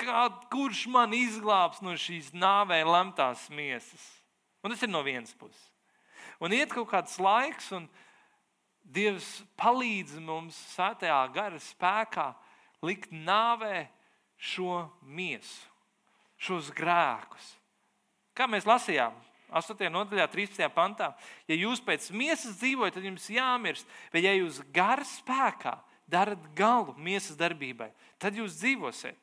[0.00, 4.02] Kā, kurš man izglābs no šīs nāvē lemtās miesas?
[4.64, 5.68] Un tas ir no vienas puses.
[6.40, 7.86] Un iet kaut kāds laiks, un
[8.90, 12.30] Dievs palīdz mums svētajā gara spēkā
[12.82, 13.84] likt nāvē
[14.40, 15.68] šo miesu,
[16.40, 17.52] šos grēkus.
[18.34, 19.14] Kā mēs lasījām
[19.50, 19.86] 8.
[19.90, 20.66] nodaļā, 13.
[20.74, 21.10] pantā,
[21.50, 25.76] ja jūs pēc miesas dzīvojat, tad jums jāmirst, bet ja jūs gara spēkā
[26.10, 29.18] darat galu miesas darbībai, tad jūs dzīvosiet.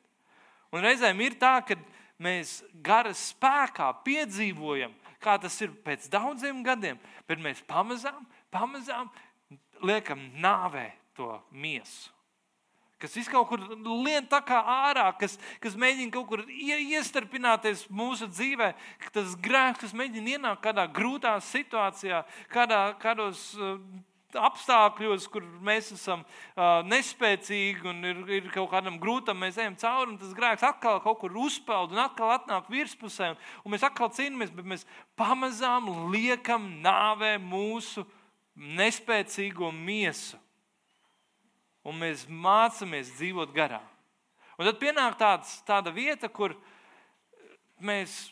[0.72, 1.78] Un reizēm ir tā, ka
[2.20, 9.10] mēs gara spēkā piedzīvojam, kā tas ir pēc daudziem gadiem, bet mēs pamazām, pamazām
[9.86, 12.12] liekam nāvē to miesu.
[12.98, 13.62] Kas viss kaut kur
[14.02, 18.72] lien tā kā ārā, kas, kas mēģina kaut kur iestarpināties mūsu dzīvē,
[19.13, 23.78] tas grēks, kas mēģina ienākt kādā grūtā situācijā, kādā, kādos uh,
[24.34, 30.16] apstākļos, kur mēs esam uh, nespēcīgi un ir, ir kaut kādam grūtam, mēs ejam cauri,
[30.16, 34.58] un tas grēks atkal kaut kur uzpeld un atkal atnāk virspusē, un mēs atkal cīnāmies,
[34.58, 38.08] bet mēs pamazām liekam nāvē mūsu
[38.58, 40.39] nespēcīgo miesu.
[41.88, 43.84] Un mēs mācāmies dzīvot garā.
[44.58, 46.56] Un tad pienāk tāds, tāda vieta, kur
[47.78, 48.32] mēs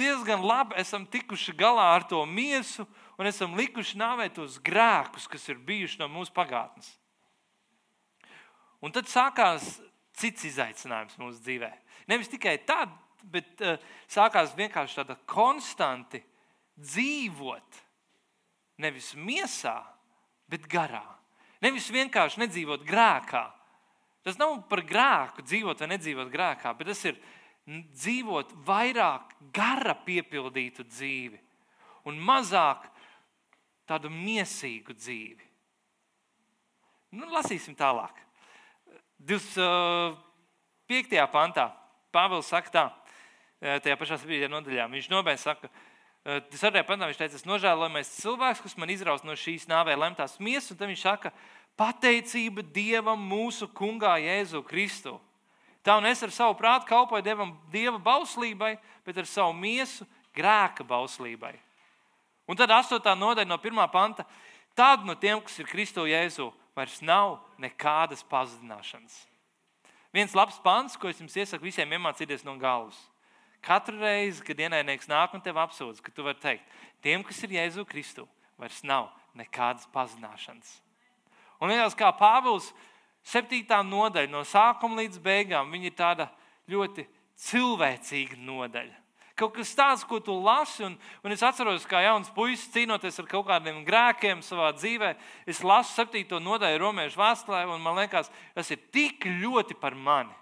[0.00, 2.86] diezgan labi esam tikuši galā ar to miesu
[3.20, 6.88] un esam likuši nāvēt tos grēkus, kas ir bijuši no mūsu pagātnes.
[8.80, 9.76] Un tad sākās
[10.16, 11.70] cits izaicinājums mūsu dzīvē.
[12.08, 12.92] Nevis tikai tad,
[13.28, 13.76] bet uh,
[14.08, 16.22] sākās vienkārši tāda konstanti
[16.80, 17.84] dzīvot
[18.80, 19.78] nevis miesā,
[20.50, 21.04] bet garā.
[21.60, 23.44] Nevis vienkārši nedzīvot grēkā.
[24.24, 27.20] Tas nav par grēku, dzīvot vai nedzīvot grēkā, bet tas ir
[27.68, 29.22] dzīvot vairāk
[29.54, 31.38] gara piepildītu dzīvi
[32.08, 32.88] un mazāk
[33.88, 35.44] tādu miesīgu dzīvi.
[37.16, 38.14] Nu, lasīsim tālāk.
[39.26, 40.16] 25.
[41.32, 41.66] pantā
[42.10, 42.84] Pāvils saka tā,
[43.84, 44.48] tajā pašā 7.
[44.50, 44.86] nodaļā.
[44.90, 45.68] Viņš nobeidz, saka,
[46.24, 50.36] Tas arī pantā viņš teica, es nožēlojamais cilvēks, kas man izraus no šīs nāvē lemtās
[50.36, 51.32] miesas, un tad viņš saka,
[51.80, 55.16] pateicība Dievam mūsu kungā Jēzu Kristu.
[55.80, 58.74] Tā un es ar savu prātu kalpoju Dievam, Dieva bauslībai,
[59.06, 60.04] bet ar savu miesu
[60.36, 61.54] grēka bauslībai.
[62.50, 64.26] Un tad astotā nodaļa no pirmā panta.
[64.76, 69.24] Tad no tiem, kas ir Kristo Jēzu, vairs nav nekādas pazudināšanas.
[70.12, 72.98] Viens labs pants, ko es jums iesaku visiem iemācīties no galvas.
[73.64, 77.56] Katru reizi, kad ienaidnieks nāk un tevi apsūdz, ka tu vari teikt, tiem, kas ir
[77.58, 78.24] Jēzu Kristu,
[78.60, 80.78] vairs nav nekādas pazināšanas.
[81.60, 82.70] Un vienkārši kā Pāvils,
[83.26, 86.30] septītā nodaļa, no sākuma līdz beigām, viņa ir tāda
[86.72, 87.04] ļoti
[87.40, 88.96] cilvēcīga nodaļa.
[89.40, 93.28] Kaut kas tāds, ko tu lasi, un, un es atceros, kā jauns puisis cīnoties ar
[93.28, 95.14] kaut kādiem grēkiem savā dzīvē.
[95.48, 100.36] Es lasu septīto nodaļu Romiešu vēstulē, un man liekas, tas ir tik ļoti par mani.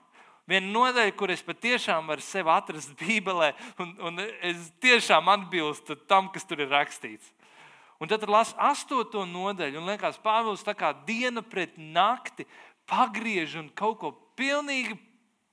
[0.49, 3.51] Viena nodaļa, kur es patiešām varu sevi atrast Bībelē,
[3.85, 7.35] un, un es tiešām atbilstu tam, kas tur ir rakstīts.
[8.01, 12.47] Un tad lasu astoto nodaļu, un liekas, Pāvils tā kā diena pret nakti
[12.89, 14.97] pagriež un kaut ko pilnīgi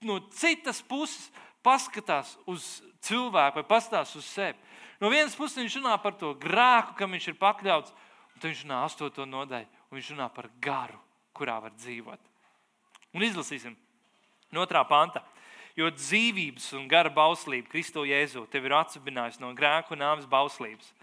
[0.06, 1.28] no citas puses
[1.66, 4.56] paskatās uz cilvēku vai paskatās uz sevi.
[5.02, 8.64] No vienas puses viņš runā par to grēku, kam viņš ir pakļauts, un tad viņš
[8.64, 11.02] runā astoto nodaļu, un viņš runā par garu,
[11.36, 12.32] kurā var dzīvot.
[13.16, 13.76] Un izlasīsim
[14.56, 15.24] no otrā panta.
[15.76, 20.94] Jo dzīvības un gara bauslība Kristo Jēzu tev ir atsabinājusi no grēku un nāves bauslības.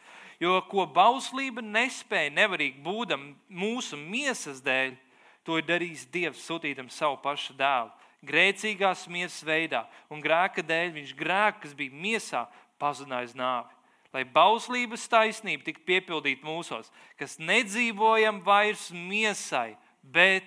[0.41, 4.97] Jo ko bauslība nespēja nevarīgi būdam mūsu miesas dēļ,
[5.45, 7.93] to ir darījis Dievs, sūtītam savu pašu dēlu
[8.27, 12.43] grēcīgās miesas veidā, un grēka dēļ viņš grēku, kas bija miesā,
[12.81, 13.81] pazudināja uz nāvi.
[14.13, 20.47] Lai bauslības taisnība tiktu piepildīta mūsos, kas nedzīvojam vairs miesai, bet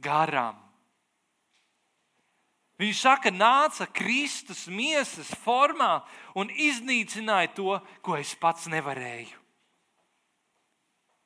[0.00, 0.56] garam.
[2.80, 6.00] Viņš saka, nāca Kristus miesas formā
[6.38, 9.36] un iznīcināja to, ko es pats nevarēju.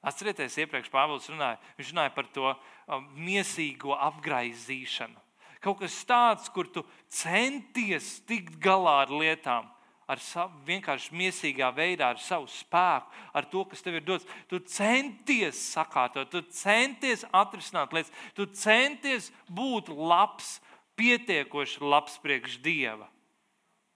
[0.05, 5.17] Atcerieties, iepriekš Pāvils runāja, viņš runāja par to um, miesīgo apgaizīšanu.
[5.65, 9.71] Kaut kas tāds, kur tu centies tikt galā ar lietām,
[10.05, 14.29] ar savu vienkārši mīsīgā veidā, ar savu spēku, ar to, kas tev ir dots.
[14.51, 20.59] Tu centies sakārtot, tu centies atrisināt lietas, tu centies būt labs,
[20.99, 23.09] pietiekoši labs priekš dieva.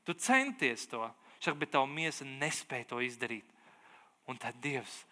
[0.05, 1.07] Tu centies to,
[1.39, 3.47] Šak, bet tava miesa nespēja to izdarīt.
[4.27, 5.05] Un tad Dievs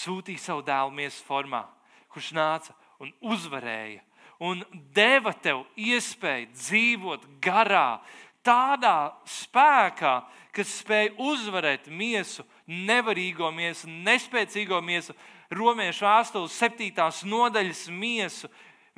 [0.00, 1.62] sūtīja savu dēlu miesas formā,
[2.10, 4.02] kurš nāca un uzvarēja
[4.40, 4.62] un
[4.96, 8.00] deva tev iespēju dzīvot garā,
[8.44, 10.14] tādā spēkā,
[10.56, 15.14] kas spēj uzvarēt miesu, nevarīgo miesu, nespēcīgo miesu,
[15.52, 18.48] romiešu vēstules septītās nodaļas miesu.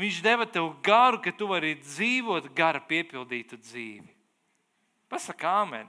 [0.03, 4.09] Viņš deva tev garu, ka tu vari dzīvot gara piepildītu dzīvi.
[5.12, 5.87] Pasakā, amen.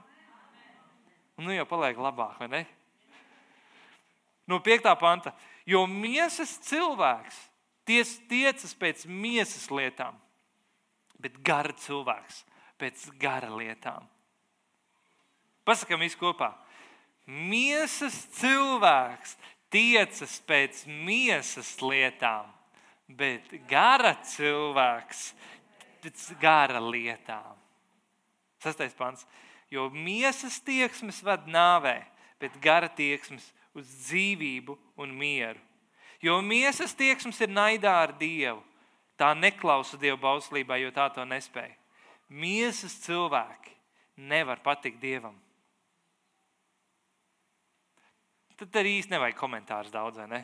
[1.34, 2.62] Un nu jau paliek labāk, vai ne?
[4.46, 4.92] No 5.
[5.00, 5.32] panta.
[5.66, 7.40] Jo miesas cilvēks
[7.84, 10.16] Ties tiecas pēc miesas lietām,
[11.20, 12.40] bet gara cilvēks
[12.80, 14.06] pēc gara lietām.
[15.68, 16.54] Pasakām visu kopā.
[17.28, 19.36] Miesas cilvēks
[19.72, 22.48] tiecas pēc miesas lietām,
[23.08, 25.32] bet gara cilvēks
[26.04, 27.56] pēc gara lietām.
[28.62, 29.26] Sastais pants.
[29.72, 31.98] Jo miesas tieksmes ved nāvē,
[32.40, 35.60] bet gara tieksmes uz dzīvību un mieru.
[36.24, 38.62] Jo miesas tieksmes ir naidā ar Dievu.
[39.18, 41.74] Tā neklausa Dieva bauslībā, jo tā to nespēja.
[42.28, 43.74] Miesas cilvēki
[44.16, 45.36] nevar patikt Dievam.
[48.58, 50.40] Tad arī īsti nevajag komentārus daudz, vai ne?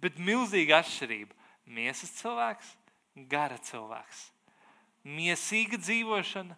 [0.00, 1.36] Bet milzīga atšķirība.
[1.70, 2.72] Miesas cilvēks,
[3.30, 4.24] gara cilvēks.
[5.06, 6.56] Miesīga dzīvošana,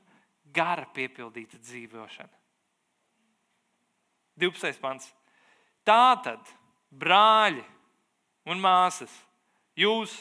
[0.55, 2.41] gara piepildīta dzīvošana.
[4.41, 4.81] 12.
[4.81, 5.11] pants.
[5.87, 6.41] Tātad,
[6.91, 7.63] brāļi
[8.49, 9.13] un māsas,
[9.77, 10.15] jūs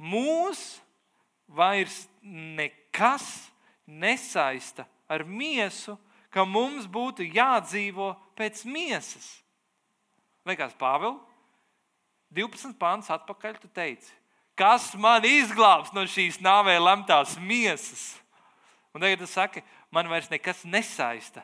[0.00, 0.80] mūs
[1.50, 3.26] vairs nekas
[3.86, 5.96] nesaista ar miesu,
[6.30, 9.40] ka mums būtu jādzīvo pēc miesas.
[10.46, 11.18] Liekas, Pāvils,
[12.34, 14.12] 12 pāns atpakaļ, tu teici,
[14.58, 18.14] kas man izglābs no šīs nāvē lemtās miesas?
[18.94, 21.42] Un tagad tu saki, man vairs nekas nesaista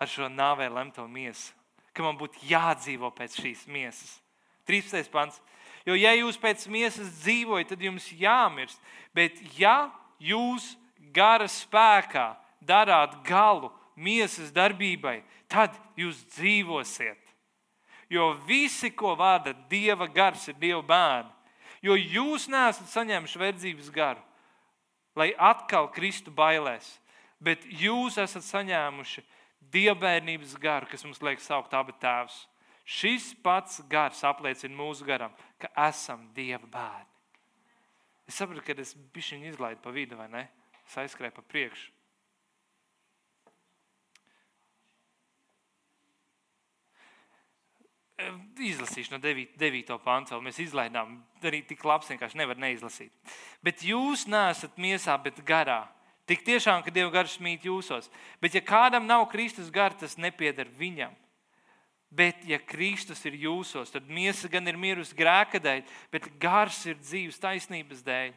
[0.00, 1.54] ar šo nāvē lemto miesu
[1.94, 4.18] ka man būtu jādzīvo pēc šīs miesas.
[4.68, 5.10] 13.
[5.12, 5.40] pants.
[5.88, 8.78] Jo, ja jūs pēc miesas dzīvojat, tad jums jāmirst.
[9.16, 9.90] Bet, ja
[10.22, 10.74] jūs
[11.14, 17.18] gara spēkā darāt galu miesas darbībai, tad jūs dzīvosiet.
[18.10, 21.30] Jo visi, ko vada Dieva gars, ir Dieva bērni.
[21.80, 24.20] Jo jūs neesat saņēmuši verdzības garu,
[25.16, 26.98] lai atkal kristu bailēs,
[27.40, 29.24] bet jūs esat saņēmuši
[29.72, 32.42] dievbijības garu, kas mums liek saukt abi tēvus.
[32.84, 37.06] Šis pats gars apliecina mūsu garam, ka esam dieva bērni.
[38.28, 40.44] Es saprotu, ka es bišķiņu izlaidu pa vidu, vai ne?
[40.86, 41.99] Es aizskrēju pa priekšu.
[48.60, 49.56] Izlasīšu no 9.
[49.60, 49.94] 9.
[50.04, 50.40] pānta.
[50.44, 53.12] Mēs izlaidām, arī tik labs vienkārši nevar neizlasīt.
[53.64, 55.82] Bet jūs neesat miesā, bet garā
[56.30, 58.06] Tik tiešām, ka Dieva gars mīt jūsos.
[58.38, 61.10] Bet, ja kādam nav Kristus gars, tas nepieder viņam.
[62.06, 65.82] Bet, ja Kristus ir jūsos, tad miesa gan ir mirusi grēka dēļ,
[66.14, 68.30] bet gars ir dzīves taisnības dēļ.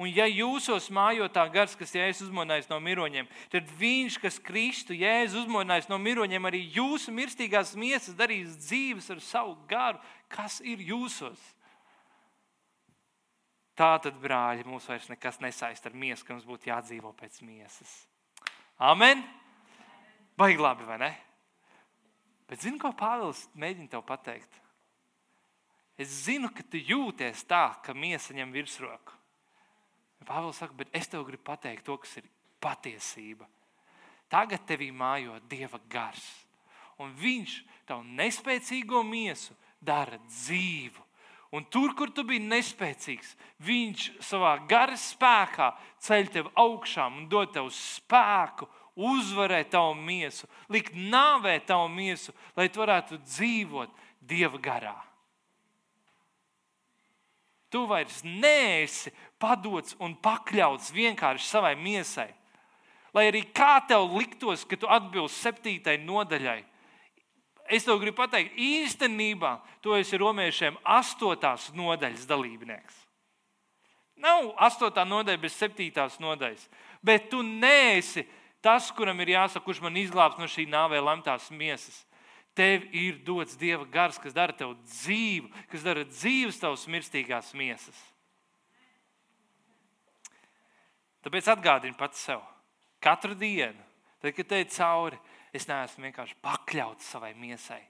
[0.00, 4.96] Un ja jūsos mājo tā gars, kas Jēzus uzmonājis no miroņiem, tad viņš, kas Kristu
[4.96, 10.00] Jēzus uzmonājis no miroņiem, arī jūsu mirstīgās miesas darīs dzīves ar savu garu,
[10.32, 11.42] kas ir jūsos.
[13.76, 17.92] Tā tad, brāļi, mums vairs nekas nesaist ar miesu, ka mums būtu jādzīvo pēc miesas.
[18.80, 19.20] Amen!
[20.40, 21.12] Baigi labi, vai ne?
[22.48, 24.62] Bet zini, ko Pāvils mēģina tev pateikt?
[26.00, 29.19] Es zinu, ka tu jūties tā, ka miesa ņem virsroku.
[30.28, 32.26] Pāvils saka, bet es tev gribu pateikt to, kas ir
[32.62, 33.48] patiesība.
[34.30, 36.22] Tagad tevī mājo Dieva gars,
[37.00, 37.56] un Viņš
[37.88, 41.06] tavu nespēcīgo miesu dara dzīvu.
[41.50, 43.34] Un tur, kur tu biji nespēcīgs,
[43.66, 45.72] Viņš savā gara spēkā
[46.04, 48.68] ceļ tevi augšām un dod tev spēku
[49.00, 54.98] uzvarēt tavu miesu, likt nāvēt tavu miesu, lai tu varētu dzīvot Dieva garā.
[57.70, 62.28] Tu vairs neesi padots un pakļauts vienkārši savai miesai.
[63.16, 66.60] Lai arī kā tev liktos, ka tu atbilsti septītai nodaļai,
[67.70, 73.06] es tev gribu pateikt, īstenībā tu esi romiešiem astotās nodaļas dalībnieks.
[74.20, 76.66] Nav astotā nodaļa bez septītās nodaļas,
[77.02, 78.26] bet tu neesi
[78.60, 82.04] tas, kuram ir jāsaka, kurš man izglābs no šī nāvē lemtās miesas.
[82.54, 88.09] Tev ir dots Dieva gars, kas dara tev dzīvu, kas dara dzīves tavas mirstīgās miesas.
[91.24, 92.42] Tāpēc atgādini pats sev,
[93.02, 93.82] katru dienu,
[94.22, 95.18] tad, kad te ir cauri,
[95.52, 97.82] es neesmu vienkārši pakļauts savai miesai.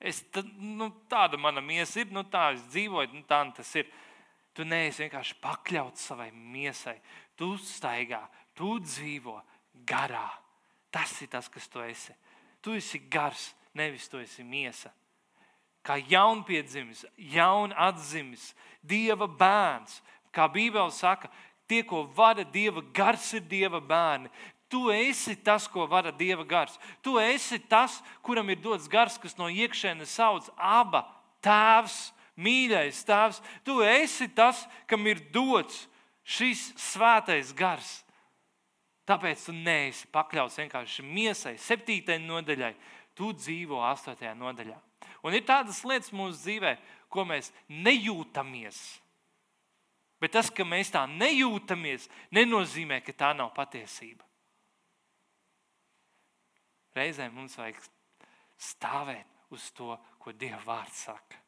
[0.00, 3.90] Es, tad, nu, tāda mana miesa ir, nu, tā es dzīvoju, nu, tā tas ir.
[4.56, 6.96] Tu neesi vienkārši pakļauts savai miesai.
[7.38, 8.24] Tu staigā,
[8.58, 9.36] tu dzīvo
[9.86, 10.26] garā.
[10.90, 12.16] Tas ir tas, kas tu esi.
[12.64, 14.90] Tu esi gars, nevis tu esi miesa.
[15.86, 18.50] Kā jaunpiedzimis, jaun atzimis,
[18.82, 20.00] Dieva bērns.
[20.32, 21.30] Kā Bībele saka,
[21.70, 24.30] tie, ko vada Dieva gars, ir Dieva bērni.
[24.70, 26.76] Tu esi tas, ko vada Dieva gars.
[27.02, 31.04] Tu esi tas, kuram ir dots gars, kas no iekšienes sauc aba
[31.42, 33.40] tēvs, mīļais tēvs.
[33.66, 35.88] Tu esi tas, kam ir dots
[36.22, 38.00] šis svētais gars.
[39.10, 42.74] Tāpēc tu neesi pakļauts vienkārši miesai, septītajai nodaļai.
[43.18, 44.78] Tu dzīvo astotajā nodaļā.
[45.26, 46.76] Un ir tādas lietas mūsu dzīvē,
[47.10, 48.78] ko mēs nejūtamies.
[50.20, 54.26] Bet tas, ka mēs tā nejūtamies, nenozīmē, ka tā nav patiesība.
[56.96, 57.78] Reizēm mums vajag
[58.60, 61.38] stāvēt uz to, ko Dieva vārds saka.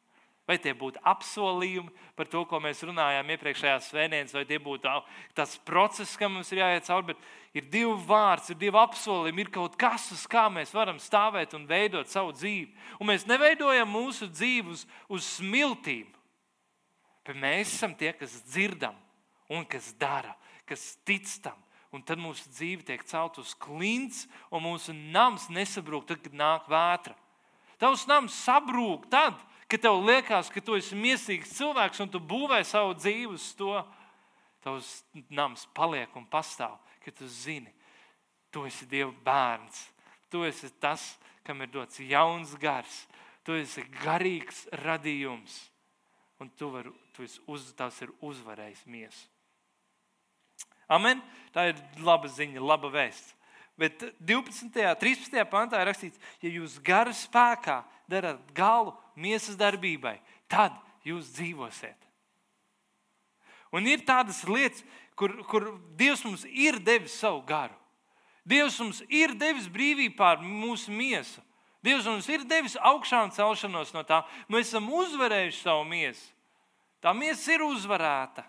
[0.43, 4.91] Vai tie būtu apsolījumi par to, ko mēs runājām iepriekšējās svētdienas, vai tie būtu
[5.37, 7.13] tas process, kam mums ir jāiet cauri.
[7.13, 11.55] Bet ir divi vārdi, ir divi apsolījumi, ir kaut kas, uz kā mēs varam stāvēt
[11.55, 12.73] un veidot savu dzīvi.
[12.99, 16.11] Un mēs neveidojam mūsu dzīvi uz, uz smiltīm,
[17.25, 18.97] bet mēs esam tie, kas dzirdam
[19.49, 20.35] un kas dara,
[20.69, 21.59] kas tic tam.
[21.93, 26.65] Un tad mūsu dzīve tiek celt uz klints, un mūsu nams nesabrūk, tad, kad nāk
[26.65, 27.13] vētra.
[27.77, 32.19] Tavs nams sabrūk tad, kad ka tev liekas, ka tu esi mīlīgs cilvēks un tu
[32.21, 33.73] būvē savu dzīvi uz to,
[34.61, 34.99] tavs
[35.33, 36.75] nams paliek un pastāv.
[37.01, 37.71] Ka tu zini,
[38.53, 39.79] tu esi Dieva bērns,
[40.29, 43.07] tu esi tas, kam ir dots jauns gars,
[43.41, 45.57] tu esi garīgs radījums,
[46.41, 49.29] un tu vari, tu uz, tas ir uzvarējis miesu.
[50.91, 51.21] Amen.
[51.53, 53.33] Tā ir laba ziņa, laba vēsts.
[53.79, 54.67] Bet 12.
[54.69, 55.39] un 13.
[55.49, 60.19] pantā ir rakstīts, ja jūs gara spēkā darat galu miesas darbībai,
[60.51, 60.75] tad
[61.07, 61.97] jūs dzīvosiet.
[63.73, 64.83] Un ir tādas lietas,
[65.17, 67.73] kur, kur Dievs mums ir devis savu garu.
[68.45, 71.41] Dievs mums ir devis brīvību pār mūsu miesu.
[71.83, 74.21] Dievs mums ir devis augšām celšanos no tā.
[74.47, 76.29] Mēs esam uzvarējuši savu miesu.
[77.03, 78.45] Tā miesa ir uzvarēta.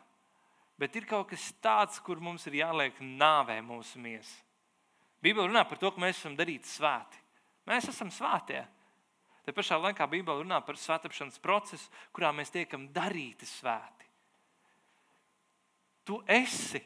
[0.79, 4.39] Bet ir kaut kas tāds, kur mums ir jāliek nāvē mūsu miesa.
[5.23, 7.19] Bībeli runā par to, ka mēs esam darīti svēti.
[7.71, 8.63] Mēs esam svētie.
[9.45, 14.09] Te pašā laikā Bībele runā par svētāpšanas procesu, kurā mēs tiekam darīti svēti.
[16.05, 16.81] Tu esi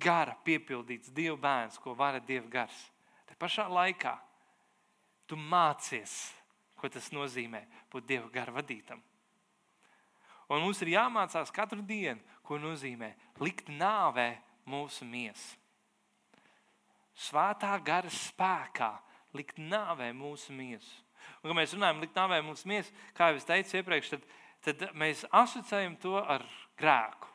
[0.00, 2.78] gara piepildīts Dieva bērns, ko vara Dieva gars.
[3.26, 4.14] Te pašā laikā
[5.26, 6.14] tu mācies,
[6.76, 9.02] ko tas nozīmē būt Dieva gara vadītam.
[10.46, 13.10] Un mums ir jāmācās katru dienu, ko nozīmē
[13.42, 14.36] likt nāvē
[14.70, 15.56] mūsu miesu.
[17.16, 18.92] Svētā gara spēkā
[19.34, 21.02] likt nāvē mūsu miesu.
[21.40, 24.26] Un, kad mēs runājam, likt nāvē mūsu miesu, kā jau es teicu iepriekš, tad,
[24.66, 26.44] tad mēs asociējam to ar
[26.78, 27.32] grēku.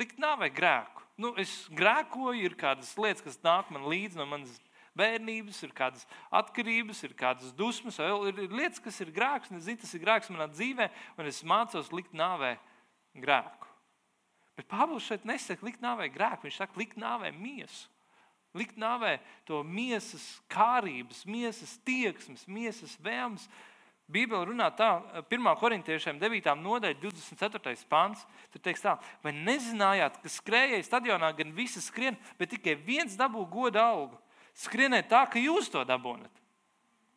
[0.00, 1.04] Likt nāvē grēku.
[1.20, 4.56] Nu, es grēkoju, ir kādas lietas, kas nāk man līdzi no manas
[4.98, 9.52] bērnības, ir kādas atkarības, ir kādas dusmas, vai ir lietas, kas ir grēks.
[9.54, 12.56] Es zinu, tas ir grēks manā dzīvē, un es mācos likt nāvē
[13.18, 13.70] grēku.
[14.54, 17.90] Bet Pāvils šeit nesaka, likt nāvē grēku, viņš saka, likt nāvē miesu.
[18.54, 19.16] Likt nāvē
[19.48, 23.48] to miesas kārības, miesas tieksmes, miesas vēlmes.
[24.04, 24.90] Bībele runā tā,
[25.32, 25.48] 1.
[25.58, 26.52] korintiešiem 9.
[26.60, 27.74] nodaļa, 24.
[27.90, 28.22] pāns.
[28.52, 33.42] Tur teiks tā, vai nezinājāt, ka skrējēji stadionā gan visi skrien, bet tikai viens dabū
[33.50, 34.20] goda algu.
[34.54, 36.30] Skrieniet tā, ka jūs to dabūnat.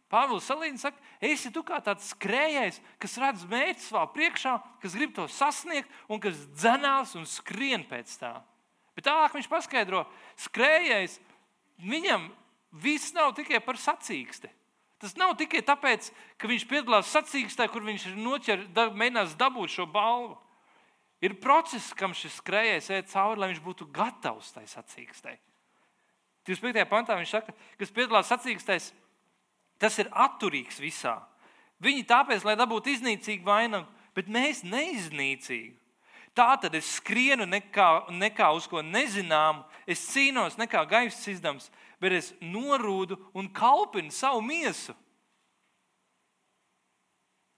[0.08, 5.12] Pāvils Salīns saka, esi tu kā tāds skrejējs, kas redz mērķi savā priekšā, kas grib
[5.18, 8.38] to sasniegt un kas dzenās un skrien pēc tā.
[8.96, 10.06] Bet tālāk viņš paskaidro,
[10.48, 11.20] skrejējs,
[11.84, 12.30] viņam
[12.72, 14.50] viss nav tikai par sacīksti.
[14.98, 16.08] Tas nav tikai tāpēc,
[16.40, 20.38] ka viņš piedalās sacīkstē, kur viņš noķer, da, mēģinās dabūt šo balvu.
[21.22, 25.36] Ir process, kam šis skrejējs iet cauri, lai viņš būtu gatavs tai sacīkstē.
[26.48, 26.88] 25.
[26.90, 28.92] pantā viņš saka, kas piedalās sacīkstēs,
[29.78, 31.20] Tas ir atturīgs visā.
[31.82, 33.86] Viņi tāpēc, lai dabūtu iznīcīgu vainagu,
[34.18, 35.76] bet mēs neiznīcīgu.
[36.38, 41.70] Tā tad es skrienu nekā, nekā uz ko nezināmu, es cīnos nekā gaisa izdams,
[42.02, 44.94] bet es norūdu un kalpinu savu miesu.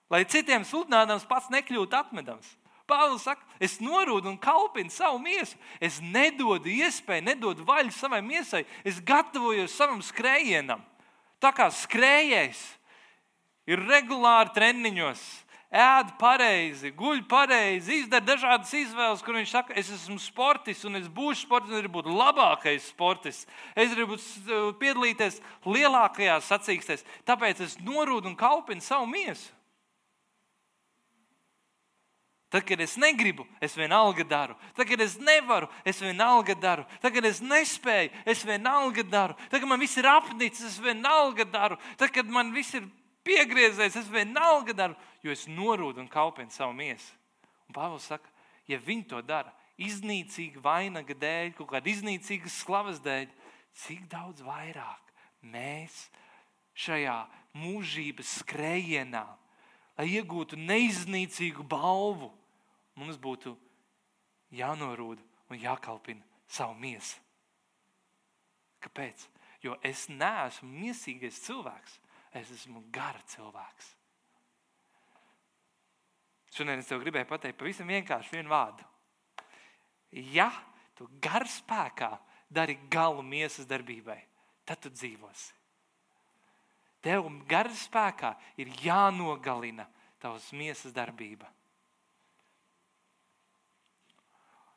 [0.09, 2.55] Lai citiem sludinādams pats nekļūtu atmedams.
[2.89, 5.59] Pāvils saka, es norūdu un kalpinu savu miesu.
[5.79, 8.65] Es nedodu iespēju, nedodu vaļu savai miesai.
[8.83, 10.81] Es gatavojos savam skrējienam.
[11.39, 12.63] Tā kā skrējējs
[13.69, 15.21] ir regulāri treniņos,
[15.69, 21.05] ēd pareizi, guļ pareizi, izdara dažādas izvēles, kur viņš saka, es esmu sportists un es
[21.05, 23.45] būšu sportists, un gribu būt labākais sportists.
[23.77, 24.17] Es gribu
[24.81, 29.53] piedalīties lielākajās sacīkstēs, tāpēc es norūdu un kalpinu savu miesu.
[32.49, 34.55] Tad, kad es negribu, es vienalga daru.
[34.73, 36.85] Tad, kad es nevaru, es vienalga daru.
[37.01, 39.35] Tad, kad es nespēju, es vienalga daru.
[39.51, 41.77] Tad, kad man viss ir apnicis, es vienalga daru.
[41.99, 42.87] Tad, kad man viss ir
[43.27, 47.13] piegriezies, es vienalga daru, jo es norūdu un kalpinu savu miesu.
[47.69, 48.33] Un Pāvils saka,
[48.65, 53.29] ja viņi to dara iznīcīga vainaga dēļ, kaut kāda iznīcīga slavas dēļ,
[53.85, 55.13] cik daudz vairāk
[55.45, 56.07] mēs
[56.79, 57.21] šajā
[57.59, 59.23] mūžības skrējienā,
[59.99, 62.31] lai iegūtu neiznīcīgu balvu,
[62.99, 63.55] mums būtu
[64.55, 67.19] jānorūda un jākalpina savu miesu.
[68.83, 69.25] Kāpēc?
[69.63, 71.97] Jo es neesmu mīsīgais cilvēks,
[72.39, 73.95] es esmu gara cilvēks.
[76.55, 78.85] Šodien es tev gribēju pateikt pavisam vienkārši vienu vārdu.
[80.33, 80.49] Ja
[80.97, 82.15] tu garspēkā
[82.49, 84.17] dari galu miesas darbībai,
[84.65, 85.53] tad tu dzīvosi.
[87.05, 89.85] Tev garspēkā ir jānogalina
[90.19, 91.47] tavs miesas darbība.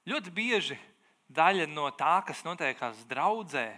[0.08, 0.78] Ļoti bieži
[1.32, 3.68] daļa no tā, kas notiekās draudzē,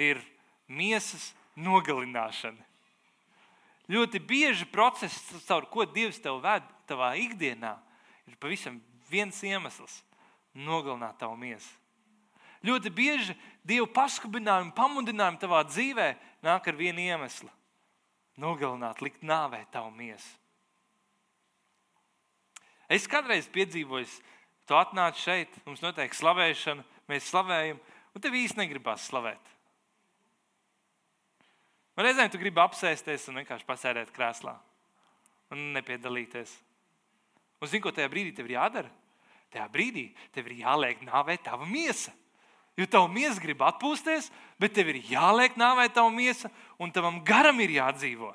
[0.00, 0.20] ir
[0.68, 2.64] miesas nogalināšana.
[3.92, 7.74] Ļoti bieži process, caur ko Dievs tev ved savā ikdienā,
[8.24, 8.80] ir pavisam
[9.10, 10.00] viens iemesls-
[10.68, 11.68] nogalināt tavu miesu.
[12.64, 17.50] Ļoti bieži Dieva paskubinājumi, pamudinājumi tavā dzīvē nāk ar vienu iemeslu-
[18.40, 20.36] nogalināt, likt nāvē tavu miesu.
[22.88, 24.08] Es kādreiz piedzīvoju
[24.64, 27.80] Tu atnāc šeit, mums notiek slavēšana, mēs slavējam,
[28.14, 29.52] un tev īsti negribas slavēt.
[31.94, 34.54] Un reizēm tu gribi apsēsties un vienkārši pasēdēt krēslā
[35.54, 36.54] un nepiedalīties.
[37.62, 38.90] Un zini, ko tajā brīdī tev ir jādara?
[39.54, 42.10] Tajā brīdī tev ir jāliek nāvē tava miesa.
[42.74, 46.50] Jo tava miesa grib atpūsties, bet tev ir jāliek nāvē tava miesa,
[46.82, 48.32] un tavam garam ir jādzīvo.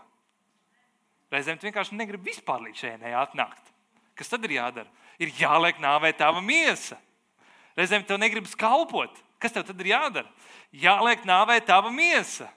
[1.29, 3.73] Reizēm tu vienkārši negribi vispār līdz šeit atnākt.
[4.19, 4.91] Kas tad ir jādara?
[5.19, 6.97] ir jāliek nāvē tava miesa.
[7.77, 9.11] Reizēm tev negribas kalpot.
[9.39, 10.27] Kas tev tad ir jādara?
[10.75, 12.49] Jāliek nāvē tava miesa.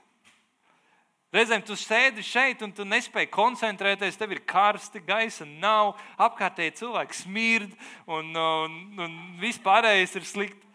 [1.32, 7.16] Reizēm tu sēdi šeit un tu nespēji koncentrēties, tev ir karsti, gaisa nav, apkārtēji cilvēki
[7.22, 7.70] smird
[8.04, 10.68] un, un, un viss pārējais ir slikti.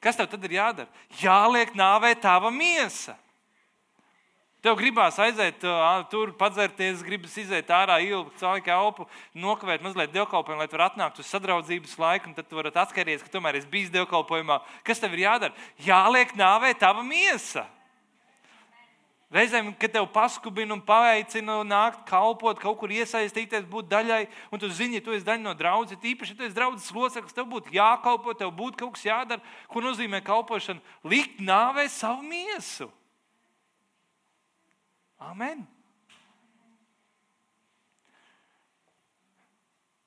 [0.00, 0.88] Kas tev tad ir jādara?
[1.20, 3.18] Jāliek nāvē tava miesa.
[4.60, 5.62] Tev gribās aiziet
[6.12, 11.30] tur, padzerties, gribas iziet ārā, ilgi caur elpu, nokavēt mazliet dievkalpojumu, lai tur atnāktu uz
[11.32, 14.58] sadraudzības laiku, un tad tu vari atskatīt, ka tomēr esi bijis dievkalpojumā.
[14.84, 15.56] Kas tev ir jādara?
[15.80, 17.64] Jāliek nāvē tava miesa.
[19.32, 24.68] Reizēm, kad tev paskubina un paveicina, nākt kalpot, kaut kur iesaistīties, būt daļai, un tu
[24.68, 27.72] zini, ja tu esi daļa no draudzes, īpaši, ja tu esi draudzes loceklis, tev būtu
[27.72, 29.52] jākalpo, tev būtu kaut kas jādara.
[29.70, 30.82] Ko nozīmē kalpošana?
[31.06, 32.90] Likt nāvē savu miesu.
[35.20, 35.66] Amen.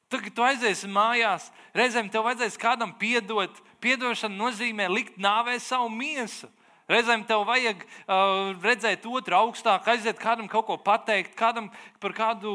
[0.10, 1.48] Tad, kad tu aiziesi mājās,
[1.78, 3.62] reizēm tev vajadzēs kādam piedot.
[3.82, 6.50] Piedošana nozīmē likt nāvē savu miesu.
[6.90, 11.70] Reizēm tev vajag uh, redzēt otru augstāk, aiziet kādam kaut ko pateikt, kādam
[12.04, 12.52] par kādu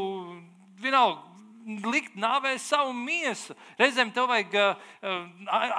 [0.78, 1.27] vienalga
[1.68, 3.52] likt nāvē savu miesu.
[3.78, 4.54] Reizēm tev vajag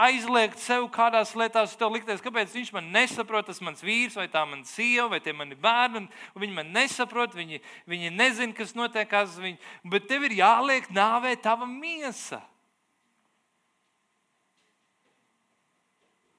[0.05, 4.43] aizliegt sev kādās lietās, tev likties, kāpēc viņš man nesaprot, tas mans vīrs, vai tā
[4.45, 6.05] mana sieva, vai tie mani bērni.
[6.37, 9.39] Viņi man nesaprot, viņi, viņi nezina, kas notiekās.
[9.41, 9.57] Viņi,
[9.89, 12.43] bet tev ir jāliek nāvē tava miesa.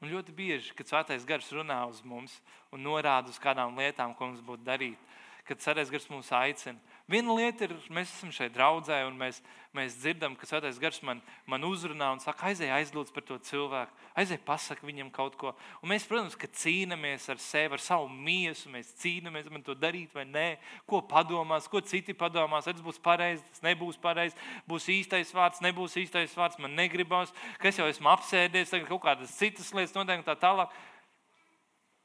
[0.00, 2.38] Un ļoti bieži, kad svētais gars runā uz mums
[2.72, 5.10] un norāda uz kādām lietām, ko mums būtu darīt,
[5.44, 6.78] kad svētais gars mūs aicina,
[7.10, 9.40] Viena lieta ir, mēs esam šeit draudzē, un mēs,
[9.74, 13.96] mēs dzirdam, ka Svētais Gars man, man uzrunā un saka, aizej, aizlūdz par to cilvēku,
[14.22, 15.50] aizej, pasaki viņam kaut ko.
[15.82, 20.14] Un mēs, protams, ka cīnāmies ar sevi, ar savu miesu, mēs cīnāmies, man to darīt
[20.14, 20.46] vai nē,
[20.86, 22.70] ko padomās, ko citi padomās.
[22.70, 24.38] Tas būs pareizi, tas nebūs pareizi,
[24.70, 29.02] būs īstais vārds, nebūs īstais vārds, man negribās, ka es jau esmu apsēdies, tagad kaut
[29.08, 30.70] kādas citas lietas notiek un tā tālāk.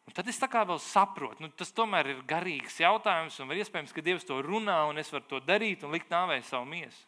[0.06, 3.94] Un tad es tā kā vēl saprotu, nu, tas tomēr ir garīgs jautājums, un iespējams,
[3.94, 7.02] ka Dievs to runā, un es varu to darīt un likt nāvē savu miesu.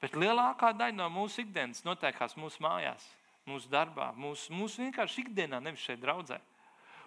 [0.00, 3.04] Bet lielākā daļa no mūsu ikdienas notiekās mūsu mājās,
[3.48, 6.40] mūsu darbā, mūsu, mūsu vienkārši ikdienā, nevis šeit draudzē.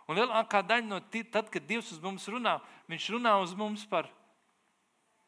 [0.09, 2.57] Un lielākā daļa no tad, kad Dievs uz mums runā,
[2.89, 4.07] Viņš runā uz mums par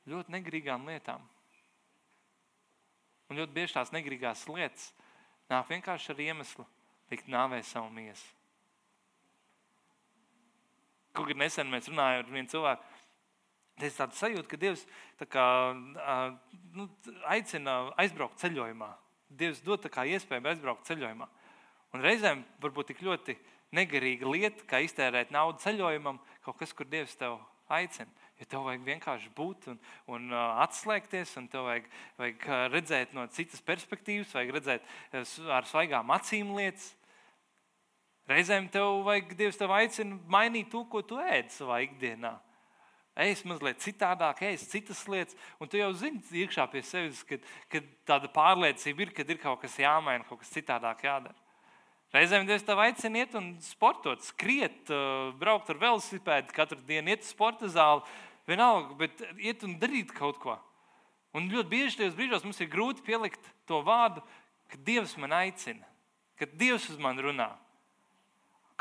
[0.09, 1.21] ļoti negrīgām lietām.
[3.29, 4.89] Un ļoti bieži tās negrīgās lietas
[5.51, 6.65] nāk vienkārši ar iemeslu
[7.11, 8.40] likt nāvē savu miesu.
[11.11, 12.99] Kaut kad nesen mēs runājām ar vienu cilvēku.
[13.81, 14.83] Es tādu sajūtu, ka Dievs
[15.31, 15.45] kā,
[16.77, 16.87] nu,
[17.31, 18.91] aicina aizbraukt ceļojumā.
[19.31, 21.27] Dievs dod iespēju aizbraukt ceļojumā.
[21.95, 23.35] Un reizēm varbūt tik ļoti
[23.75, 27.39] negarīga lieta, kā iztērēt naudu ceļojumam, kaut kas, kur Dievs tev
[27.71, 28.11] aicina.
[28.41, 29.77] Jo tev vajag vienkārši būt un,
[30.09, 36.09] un uh, atslēgties, un tev vajag, vajag redzēt no citas perspektīvas, vajag redzēt ar svaigām
[36.15, 36.89] acīm lietas.
[38.29, 42.35] Reizēm tev vajag, Dievs tev aicina mainīt to, ko tu ēd savā ikdienā.
[43.21, 47.81] Ēst mazliet citādāk, ēst citas lietas, un tu jau zini iekšā pie sevis, ka, ka
[48.07, 51.35] tāda pārliecība ir, ka ir kaut kas jāmaina, kaut kas citādāk jādara.
[52.15, 54.89] Reizēm Dievs tev aicina iet un sportot, skriet,
[55.39, 58.03] braukt ar velosipēdu, katru dienu iet uz sporta zāli,
[58.47, 60.57] vienalga, bet iet un darīt kaut ko.
[61.35, 64.23] Un ļoti bieži tajos brīžos mums ir grūti pielikt to vārdu,
[64.71, 65.87] ka Dievs man aicina,
[66.39, 67.47] ka Dievs uz mani runā.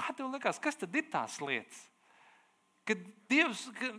[0.01, 1.84] Kā tev liekas, kas tad ir tās lietas?
[2.88, 3.90] Kad Dievs, ka,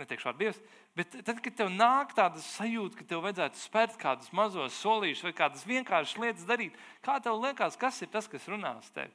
[0.00, 0.60] neteikšu vārdu Dievs,
[0.96, 5.34] bet tad, kad tev nāk tāda sajūta, ka tev vajadzētu spērt kādus mazos solīšus vai
[5.36, 9.12] kādas vienkāršas lietas darīt, kā tev liekas, kas ir tas, kas runā uz tevi?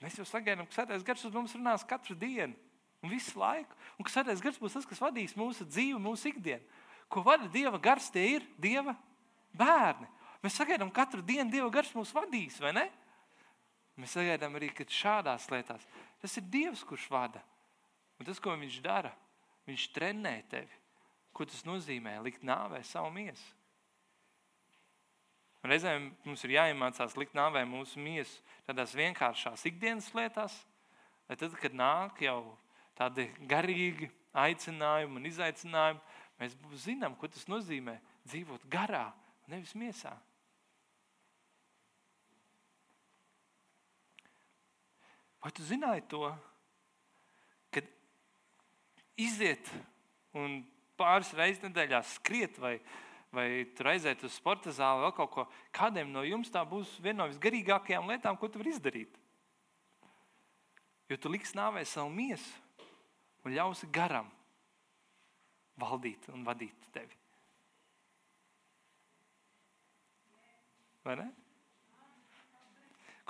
[0.00, 2.56] Mēs jau sagaidām, ka Svētais Gars uz mums runās katru dienu
[3.04, 3.76] un visu laiku.
[3.98, 6.64] Un ka Svētais Gars būs tas, kas vadīs mūsu dzīvi, mūsu ikdienu.
[7.10, 8.94] Ko vada Dieva gars, tie ir Dieva
[9.56, 10.06] bērni.
[10.40, 12.86] Mēs sagaidām katru dienu Dieva gars mūs vadīs, vai ne?
[14.00, 15.84] Mēs sagaidām arī, ka šādās lietās
[16.20, 17.42] tas ir Dievs, kurš vada.
[18.20, 19.12] Un tas, ko Viņš dara,
[19.68, 20.76] Viņš trenē tevi.
[21.36, 22.16] Ko tas nozīmē?
[22.24, 23.44] Likt nāvē savu miesu.
[25.60, 30.54] Reizēm mums ir jāiemācās likt nāvē mūsu miesu tādās vienkāršās ikdienas lietās,
[31.28, 32.56] lai tad, kad nāk jau
[32.96, 36.00] tādi garīgi aicinājumi un izaicinājumi,
[36.40, 39.10] mēs zinām, ko tas nozīmē dzīvot garā,
[39.52, 40.14] nevis miesā.
[45.40, 46.26] Vai tu zināji to,
[47.72, 47.82] ka
[49.20, 49.70] iziet
[50.36, 50.60] un
[51.00, 52.74] pāris reizes nedēļā skriet vai,
[53.32, 53.46] vai
[53.92, 58.10] aiziet uz sporta zāli vai kaut ko, kādiem no jums tā būs viena no visgarīgākajām
[58.10, 59.16] lietām, ko tu vari izdarīt?
[61.10, 62.84] Jo tu liksi nāvē savu miesu
[63.44, 64.28] un ļausi garam
[65.80, 67.16] valdīt un vadīt tevi.
[71.04, 71.30] Vai ne?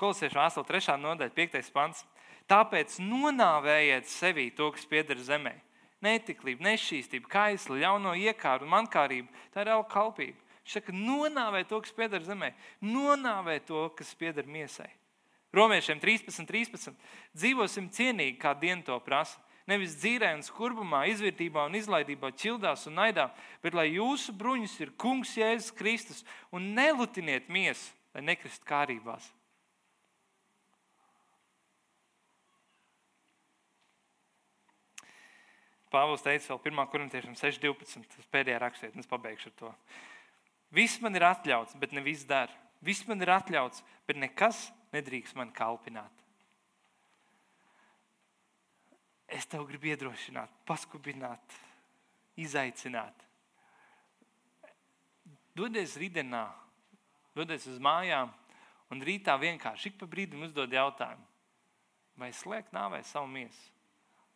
[0.01, 0.95] Kolosiešu vēstule 3.
[0.97, 1.73] nodaļa, 5.
[1.75, 2.07] pants.
[2.49, 5.53] Tāpēc nonāvējiet sevī to, kas pieder zemē.
[6.01, 9.29] Netiklība, nešķīstība, kaisla, ļauno iekāru un mankārību.
[9.53, 10.41] Tā ir auga kalpība.
[10.65, 14.89] Viņš saka, nonāvē to, kas pieder zemē, nonāvē to, kas pieder miesai.
[15.53, 16.97] Romiešiem 13, 13.
[17.37, 19.41] Dzīvosim cienīgi, kā diena to prasa.
[19.69, 23.29] Nevis dzīvē un skurbumā, izvērtībā un izlaidībā, ķildās un naidā,
[23.63, 29.29] bet lai jūsu bruņas ir Kungs Jēzus Kristus un nelutiniet miesu, lai nekristu kārībās.
[35.91, 36.87] Pāvils teica vēl 1.
[36.93, 38.07] korintiešiem 6.12.
[38.15, 39.71] Tas pēdējā rakstīt, un es pabeigšu ar to.
[40.75, 42.55] Viss man ir atļauts, bet ne viss dara.
[42.81, 46.15] Viss man ir atļauts, bet nekas nedrīkst man kalpināt.
[49.31, 51.59] Es tev gribu iedrošināt, paskubināt,
[52.41, 53.27] izaicināt.
[55.55, 56.45] Dodies rītdienā,
[57.37, 58.31] dodies uz mājām,
[58.91, 61.27] un rītā vienkārši ik pa brīdim uzdod jautājumu,
[62.19, 63.80] vai slēgt nāvē savu miesu.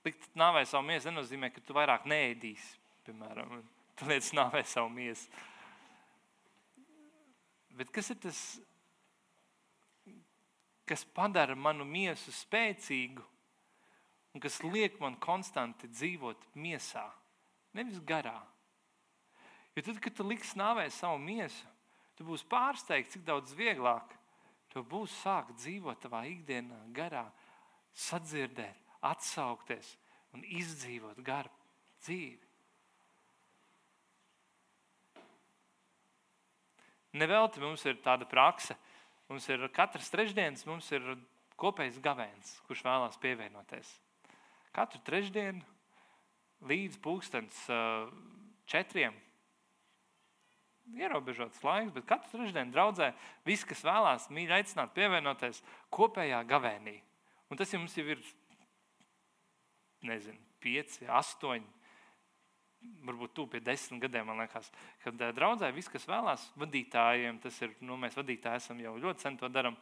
[0.05, 3.65] Likt nāvē savu miesu nenozīmē, ka tu vairāk neēdīsi piemēram, un
[3.99, 5.29] tu liec nāvē savu miesu.
[7.75, 8.41] Bet kas ir tas,
[10.89, 13.25] kas padara manu miesu spēcīgu
[14.35, 17.05] un kas liek man konstanti dzīvot miesā,
[17.75, 18.39] nevis garā?
[19.75, 21.67] Jo tad, kad tu liksi nāvē savu miesu,
[22.15, 24.15] tu būsi pārsteigts, cik daudz vieglāk
[24.71, 27.27] tu būsi sākt dzīvot savā ikdienā, garā,
[27.95, 29.95] sadzirdēt, atsaukties
[30.35, 31.53] un izdzīvot garu
[32.05, 32.41] dzīvi.
[37.15, 38.75] Nevelti mums ir tāda praksa.
[39.31, 41.05] Mums ir katrs trešdienas, mums ir
[41.61, 43.89] kopējs gavēns, kurš vēlās pievienoties.
[44.75, 45.63] Katru trešdienu
[46.67, 47.61] līdz pulkstenis
[48.69, 49.15] četriem
[50.99, 53.13] ierobežots laiks, bet katru trešdienu draudzē
[53.47, 55.63] visi, kas vēlās, mīļi aicināt pievienoties
[55.95, 56.99] kopējā gavēnī.
[57.49, 58.21] Un tas jums jau ir,
[60.09, 61.67] nezinu, pieci, astoņi,
[63.05, 64.71] varbūt tu pie desmit gadiem, man liekas,
[65.05, 69.39] kad draudzē viss, kas vēlās, vadītājiem, tas ir, nu, mēs vadītāji esam jau ļoti sen
[69.41, 69.77] to darām,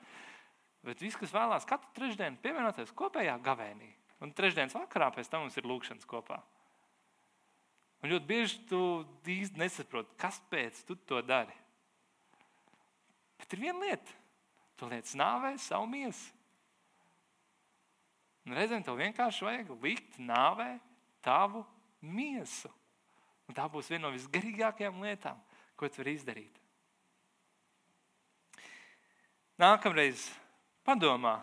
[0.87, 3.91] bet viss, kas vēlās katru trešdienu pievienoties kopējā gavēnī.
[4.23, 6.39] Un trešdienas vakarā pēc tam mums ir lūkšanas kopā.
[8.03, 8.81] Un ļoti bieži tu
[9.31, 11.55] īsti nesaproti, kas pēc tu to dari.
[13.39, 14.15] Bet ir viena lieta,
[14.79, 16.31] tu liec nāvē savu miesu.
[18.47, 20.75] Un reizēm tev vienkārši vajag likt nāvē
[21.23, 21.63] tavu
[22.03, 22.71] miesu.
[23.47, 25.39] Un tā būs viena no visgarīgākajām lietām,
[25.79, 26.59] ko tu vari izdarīt.
[29.63, 30.27] Nākamreiz
[30.87, 31.37] padomā,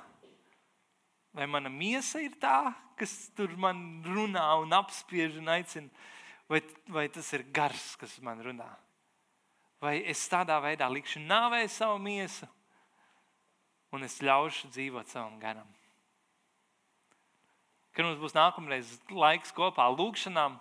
[1.32, 5.88] vai mana miesa ir tā, kas tur man runā un apspiež un aicina
[6.50, 8.68] vai, vai tas ir gars, kas man runā.
[9.80, 12.50] Vai es tādā veidā likšu nāvē savu miesu,
[13.96, 15.70] un es ļaušu dzīvot savam garam.
[18.00, 20.54] Kad mums būs nākamreiz laiks kopā lūgšanām,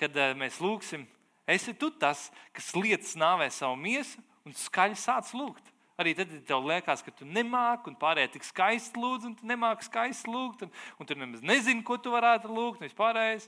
[0.00, 1.04] kad uh, mēs lūgsim,
[1.46, 5.70] esi tu tas, kas lietas nāvē savu miesu un skaļi sāc lūgt.
[5.94, 9.46] Arī tad, kad tev liekas, ka tu nemāki, un pārējie tik skaisti lūdz, un tu
[9.46, 13.46] nemāki skaisti lūgt, un, un tu nemaz nezini, ko tu varētu lūgt, un vispārējais.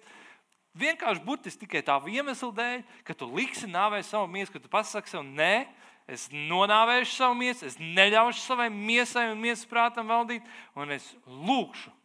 [0.79, 5.11] Vienkārši burtiski tikai tā iemesla dēļ, ka tu liksi nāvē savu miesu, ka tu pasaki
[5.11, 5.67] sev, nē,
[6.07, 10.47] es nonāvēšu savu miesu, es neļaušu savai miesai un miesas prātam valdīt,
[10.79, 11.98] un es lūgšu.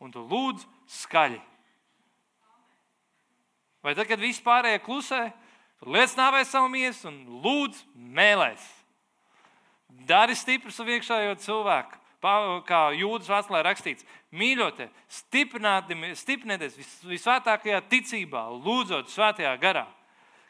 [0.00, 0.64] Un tu lūdz
[1.02, 1.40] skaļi.
[3.84, 5.22] Vai tad, kad viss pārējie klusē,
[5.80, 8.64] tu liec nāvē savu miesu un lūdz mēlēs.
[10.08, 12.00] Dari stipru savu iekšējo cilvēku
[12.68, 14.04] kā jūdas vēstulē rakstīts,
[14.36, 19.86] mīļotie, stiprinieties vis, visvētākajā ticībā, lūdzot svētajā garā,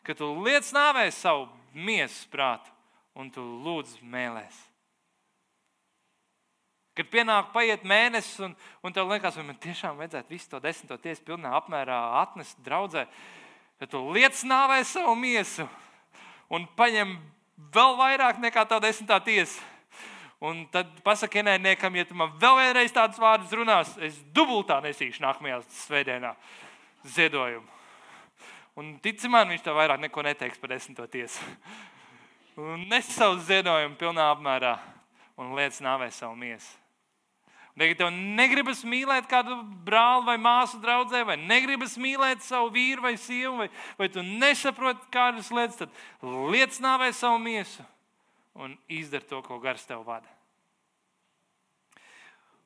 [0.03, 2.71] ka tu liec nāvēs savu miesas prātu
[3.15, 4.70] un tu lūdz mēlēs.
[7.01, 11.01] Kad pienāk paiet mēnesis, un, un tev liekas, vai man tiešām vajadzētu visu to desmito
[11.01, 13.07] tiesu pilnā apmērā atnest draudzē,
[13.81, 15.65] tad tu liec nāvēs savu miesu
[16.53, 17.17] un paņem
[17.73, 19.65] vēl vairāk nekā tā desmitā tiesa
[20.41, 25.21] Un tad pasakā ienaidniekam, ja tu man vēl vienreiz tādus vārdus runās, es dubultā nesīšu
[25.21, 26.31] nākamajā svētdienā
[27.05, 27.69] ziedojumu.
[28.81, 31.45] Un tici man, viņš tev vairāk neko neteiks par desmito tiesu.
[32.57, 34.79] Un nes savu ziedojumu pilnā apmērā
[35.37, 36.80] un liec nāvē savu miesu.
[37.77, 39.55] Un, ja tev negribas mīlēt kādu
[39.87, 43.69] brāli vai māsu draugu, vai negribas mīlēt savu vīru vai sievu, vai,
[43.99, 47.87] vai tu nesaproti kādas lietas, tad liec nāvē savu miesu
[48.59, 50.29] un izdara to, ko gars tev vada.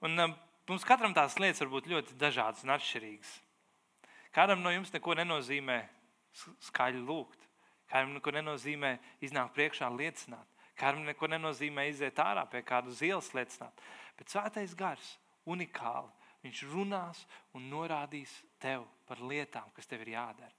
[0.05, 0.35] Un, um,
[0.69, 3.37] mums katram tās lietas var būt ļoti dažādas un atšķirīgas.
[4.35, 5.79] Kādam no jums neko nenozīmē
[6.67, 7.45] skaļi lūgt,
[7.93, 10.49] kādam neko nenozīmē iznākt priekšā liecināt,
[10.79, 13.81] kādam neko nenozīmē iziet ārā pie kādas ielas liecināt.
[14.19, 15.15] Bet svētais gars
[15.47, 16.11] unikāli.
[16.45, 17.23] Viņš runās
[17.57, 20.53] un norādīs tev par lietām, kas tev ir jādara.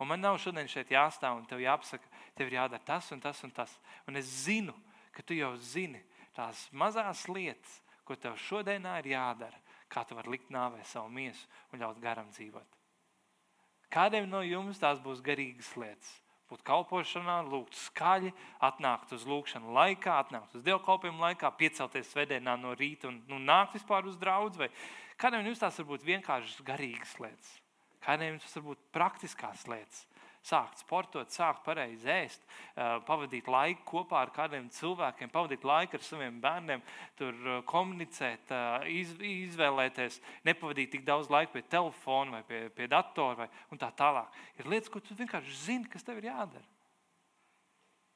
[0.00, 2.06] Un man nav šodien šeit jāstāv un tev jāpasaka,
[2.38, 3.74] tev ir jādara tas un tas un tas.
[4.08, 4.72] Un es zinu,
[5.12, 6.00] ka tu jau zini
[6.36, 9.58] tās mazās lietas, ko tev šodienā ir jādara,
[9.90, 12.78] kā tu vari likt nāvē savu miesu un ļaut garam dzīvot.
[13.90, 16.10] Kādiem no jums tās būs garīgas lietas?
[16.50, 18.32] Būt kalpošanā, lūgt skaļi,
[18.66, 23.78] atnākt uz lūgšanu laikā, atnākt uz dievkalpojumu laikā, piecelties svētdienā no rīta un nu, nākt
[23.78, 24.66] vispār uz draugu.
[25.20, 27.52] Kādiem jums tās var būt vienkāršas garīgas lietas?
[28.02, 30.06] Kādiem tas var būt praktiskās lietas?
[30.40, 32.44] Sākt sportot, sākt pareizi ēst,
[33.04, 36.80] pavadīt laiku kopā ar kādiem cilvēkiem, pavadīt laiku ar saviem bērniem,
[37.18, 37.36] tur
[37.68, 38.48] komunicēt,
[38.88, 40.16] iz, izvēlēties,
[40.48, 44.38] nepavadīt tik daudz laika pie telefona vai pie, pie datora vai, un tā tālāk.
[44.56, 46.64] Ir lietas, ko tu vienkārši zini, kas tev ir jādara.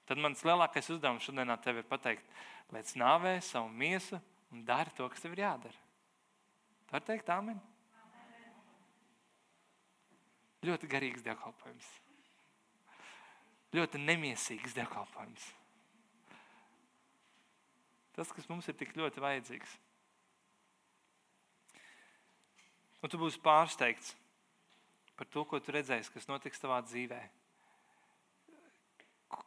[0.09, 2.25] Tad mans lielākais uzdevums šodienā tev ir pateikt,
[2.73, 4.17] liec nāvē savu miesu
[4.53, 5.77] un dari to, kas tev ir jādara.
[6.89, 7.61] Tā var teikt, amen.
[10.65, 11.93] Ļoti garīgs dievkalpojums.
[13.75, 15.47] Ļoti nemiesīgs dievkalpojums.
[18.15, 19.73] Tas, kas mums ir tik ļoti vajadzīgs.
[23.03, 24.15] Un tu būsi pārsteigts
[25.19, 27.21] par to, ko tu redzēsi, kas notiks tavā dzīvē.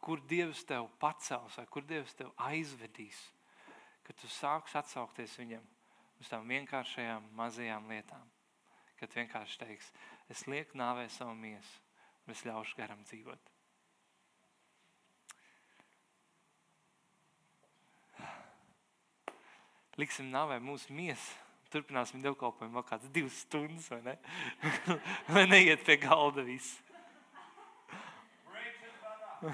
[0.04, 3.18] Kur Dievs tev pacels vai kur Dievs tev aizvedīs,
[4.04, 5.64] kad tu sāksi atsaukties viņam
[6.20, 8.24] uz tām vienkāršajām mazajām lietām.
[9.00, 9.92] Kad vienkārši teiks,
[10.28, 11.80] es lieku nāvē savu miesu
[12.26, 13.57] un es ļaušu garam dzīvot.
[19.98, 21.36] Liksim nāvē mūsu miesu.
[21.68, 24.14] Turpināsim dievkalpojumu vēl kādas divas stundas, vai ne?
[25.34, 26.78] Lai neiet pie galda viss.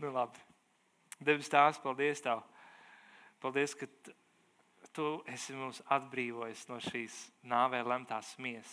[0.00, 0.42] nu, labi.
[1.20, 2.42] Debes tās, paldies Tev.
[3.40, 3.88] Paldies, ka
[4.90, 7.16] Tu esi mūs atbrīvojis no šīs
[7.46, 8.72] nāvē lemtās miesas.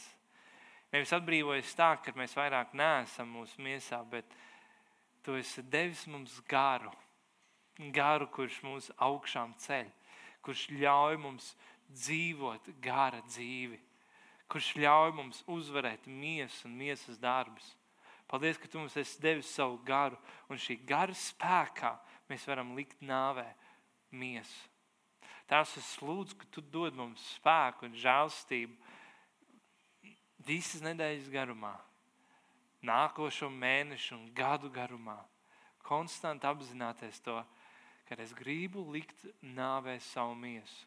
[0.92, 4.26] Nevis atbrīvojis tā, ka mēs vairāk neesam mūsu miesā, bet
[5.24, 6.90] Tu esi devis mums garu,
[7.94, 9.94] garu, kurš mūs augšām ceļ
[10.48, 11.52] kurš ļauj mums
[11.92, 13.80] dzīvot gara dzīvi,
[14.48, 17.74] kurš ļauj mums uzvarēt miesu un miesas darbus.
[18.28, 20.18] Paldies, ka tu mums esi devis savu garu,
[20.52, 21.94] un šī gara spēkā
[22.28, 23.46] mēs varam likt nāvē
[24.12, 24.68] miesu.
[25.48, 28.76] Tās es lūdzu, ka tu dod mums spēku un žēlstību
[30.48, 31.72] visas nedēļas garumā,
[32.84, 35.22] nākošo mēnešu un gadu garumā.
[35.88, 37.40] Konstanti apzināties to,
[38.08, 40.86] kad es gribu likt nāvē savu miesu.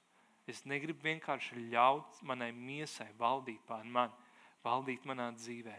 [0.49, 4.17] Es negribu vienkārši ļaut manai miesai valdīt pār mani,
[4.65, 5.77] valdīt manā dzīvē,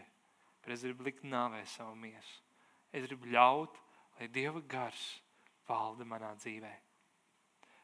[0.62, 2.38] bet es gribu likt nāvē savu miesu.
[2.94, 3.76] Es gribu ļaut,
[4.18, 5.02] lai Dieva gars
[5.68, 6.72] valda manā dzīvē.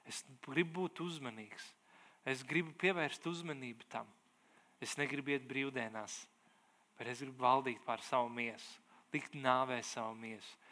[0.08, 1.72] Es gribu būt uzmanīgs.
[2.28, 4.08] Es gribu pievērst uzmanību tam.
[4.80, 6.22] Es negribu iet brīvdienās,
[6.96, 8.78] bet es gribu valdīt pār savu miesu,
[9.12, 10.67] likt nāvē savu miesu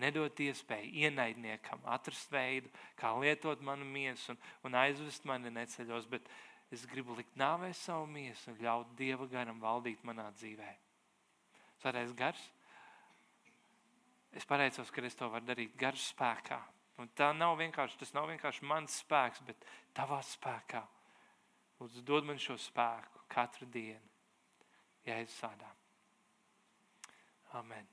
[0.00, 4.38] nedot iespēju ienaidniekam atrast veidu, kā lietot manu miesu un,
[4.68, 6.28] un aizvest mani neceļos, bet
[6.74, 10.70] es gribu likt nāvē savu miesu un ļaut Dieva garam valdīt manā dzīvē.
[11.82, 12.40] Svētais gars,
[14.34, 16.58] es pateicos, ka es to varu darīt garu spēkā.
[16.98, 20.82] Un tā nav vienkārši, tas nav vienkārši mans spēks, bet tavā spēkā.
[21.78, 24.02] Lūdzu, dod man šo spēku katru dienu,
[25.06, 25.70] ja es sādā.
[27.54, 27.86] Amen.